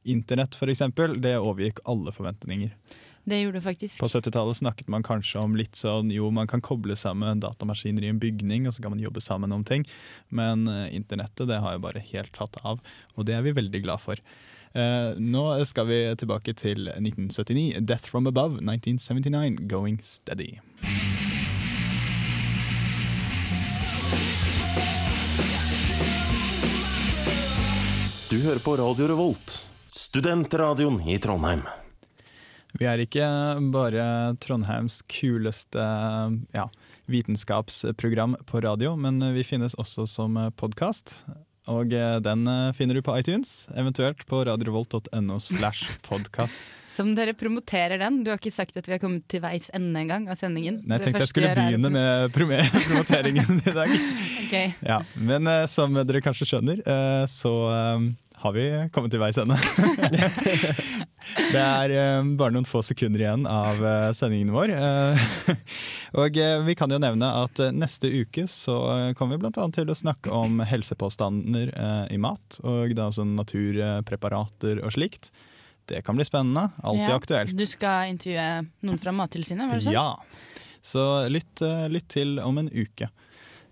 internett 0.03 0.59
eksempel, 0.66 1.16
det 1.22 1.38
overgikk 1.38 1.85
alle 1.88 2.12
forventninger. 2.14 2.75
Det 3.24 3.38
gjorde 3.40 3.61
det 3.61 3.64
faktisk. 3.64 4.00
På 4.02 4.08
70-tallet 4.11 4.56
snakket 4.56 4.88
man 4.90 5.04
kanskje 5.06 5.42
om 5.42 5.54
litt 5.56 5.78
sånn 5.78 6.11
jo, 6.11 6.30
man 6.35 6.48
kan 6.50 6.62
koble 6.64 6.96
sammen 6.98 7.42
datamaskiner 7.42 8.02
i 8.02 8.11
en 8.11 8.18
bygning, 8.22 8.66
og 8.66 8.74
så 8.74 8.82
kan 8.82 8.94
man 8.94 9.02
jobbe 9.02 9.22
sammen 9.22 9.54
om 9.54 9.62
ting. 9.64 9.87
Men 10.28 10.66
eh, 10.66 10.88
internettet 10.96 11.46
det 11.50 11.61
har 11.62 11.76
jo 11.76 11.85
bare 11.85 12.02
helt 12.12 12.35
tatt 12.35 12.58
av, 12.66 12.82
og 13.14 13.28
det 13.28 13.38
er 13.38 13.46
vi 13.46 13.54
veldig 13.54 13.82
glad 13.85 14.02
for. 14.02 14.18
Eh, 14.74 15.12
nå 15.20 15.44
skal 15.68 15.87
vi 15.87 16.00
tilbake 16.18 16.56
til 16.58 16.90
1979. 16.96 17.78
'Death 17.78 18.11
From 18.11 18.26
Above', 18.26 18.58
1979. 18.58 19.68
'Going 19.68 20.00
Steady'. 20.02 20.58
Du 28.32 28.40
hører 28.40 28.58
på 28.64 28.76
Radio 28.80 29.06
Revolt, 29.06 29.68
studentradioen 29.87 31.02
i 31.04 31.18
Trondheim. 31.20 31.68
Vi 32.80 32.87
er 32.88 33.02
ikke 33.04 33.26
bare 33.74 34.04
Trondheims 34.42 35.02
kuleste 35.12 35.82
ja, 36.56 36.66
vitenskapsprogram 37.12 38.37
på 38.48 38.62
radio, 38.64 38.94
men 38.96 39.20
vi 39.37 39.44
finnes 39.46 39.74
også 39.78 40.06
som 40.08 40.38
podkast. 40.56 41.18
Og 41.70 41.92
den 41.94 42.40
finner 42.74 42.96
du 42.98 43.04
på 43.06 43.12
iTunes, 43.20 43.68
eventuelt 43.78 44.24
på 44.26 44.40
radiorevolt.no 44.48 45.37
slash 45.38 45.85
podkast. 46.02 46.58
Som 46.90 47.12
dere 47.14 47.37
promoterer 47.38 48.00
den. 48.02 48.18
Du 48.26 48.32
har 48.32 48.40
ikke 48.40 48.50
sagt 48.50 48.74
at 48.76 48.88
vi 48.90 48.96
har 48.96 49.00
kommet 49.00 49.28
til 49.30 49.44
veis 49.44 49.70
ende 49.76 50.00
engang 50.02 50.26
av 50.32 50.40
sendingen. 50.40 50.80
Nei, 50.82 50.98
Jeg 50.98 51.04
tenkte 51.06 51.22
jeg 51.22 51.30
skulle 51.30 51.52
begynne 51.54 51.92
med 51.94 52.35
prom- 52.35 52.50
promoteringen 52.88 53.62
i 53.62 53.76
dag. 53.78 53.94
Ok. 54.42 54.56
Ja, 54.90 54.98
Men 55.22 55.46
eh, 55.52 55.62
som 55.70 55.94
dere 56.02 56.24
kanskje 56.26 56.50
skjønner, 56.50 56.82
eh, 56.82 57.22
så 57.30 57.54
eh, 57.70 58.11
har 58.42 58.55
vi 58.57 58.64
kommet 58.94 59.12
til 59.14 59.20
veis 59.22 59.38
ende. 59.38 59.57
det 61.55 61.61
er 61.62 61.94
eh, 61.94 62.31
bare 62.38 62.55
noen 62.55 62.66
få 62.66 62.83
sekunder 62.85 63.22
igjen 63.22 63.46
av 63.48 63.78
uh, 63.83 64.11
sendingen 64.16 64.52
vår. 64.55 64.72
Uh, 64.74 65.55
og 66.22 66.38
uh, 66.38 66.64
vi 66.66 66.76
kan 66.78 66.92
jo 66.92 67.00
nevne 67.02 67.28
at 67.42 67.62
neste 67.76 68.11
uke 68.11 68.48
så 68.50 68.76
kommer 69.18 69.38
vi 69.38 69.44
bl.a. 69.44 69.68
til 69.74 69.92
å 69.92 69.96
snakke 69.96 70.33
om 70.35 70.62
helsepåstander 70.66 71.72
i 72.12 72.18
mat, 72.20 72.59
og 72.66 72.94
da 72.98 73.09
også 73.11 73.26
naturpreparater 73.28 74.83
og 74.83 74.94
slikt. 74.96 75.31
Det 75.88 76.02
kan 76.07 76.18
bli 76.18 76.26
spennende. 76.26 76.68
Alltid 76.83 77.09
Ja. 77.09 77.16
aktuelt. 77.18 77.57
Du 77.59 77.66
skal 77.66 78.12
intervjue 78.12 78.66
noen 78.87 79.00
fra 79.02 79.14
Mattilsynet, 79.14 79.68
var 79.68 79.81
det 79.81 79.87
sånn? 79.87 79.96
Ja. 79.96 80.59
Så 80.83 81.02
lytt, 81.31 81.62
lytt 81.90 82.09
til 82.11 82.38
om 82.42 82.59
en 82.59 82.70
uke. 82.70 83.11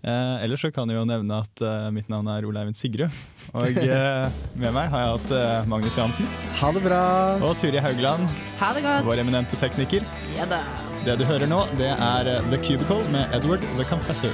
Eh, 0.01 0.43
ellers 0.45 0.63
så 0.65 0.71
kan 0.73 0.89
jeg 0.89 0.97
jo 0.97 1.03
nevne 1.05 1.35
at 1.43 1.61
eh, 1.61 1.89
mitt 1.93 2.07
navn 2.09 2.25
er 2.33 2.47
Ole 2.49 2.63
Eivind 2.63 2.77
Sigrud. 2.79 3.13
Og 3.53 3.77
eh, 3.77 4.31
med 4.57 4.73
meg 4.73 4.89
har 4.89 5.03
jeg 5.03 5.11
hatt 5.17 5.33
eh, 5.37 5.69
Magnus 5.69 5.97
Johansen. 5.99 6.25
Ha 6.61 6.71
det 6.73 6.81
bra! 6.87 7.01
Og 7.45 7.53
Turi 7.61 7.77
Haugland, 7.85 8.25
Ha 8.61 8.71
det 8.77 8.81
godt! 8.87 9.05
vår 9.05 9.21
eminente 9.21 9.59
tekniker. 9.61 10.07
Ja 10.37 10.49
da. 10.49 10.63
Det 11.05 11.19
du 11.21 11.25
hører 11.29 11.49
nå, 11.49 11.63
det 11.77 11.93
er 11.93 12.33
eh, 12.33 12.49
The 12.49 12.61
Cubicle 12.65 13.03
med 13.13 13.29
Edward 13.37 13.61
the 13.77 13.85
Confessor. 13.89 14.33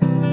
thank 0.00 0.24
you 0.24 0.29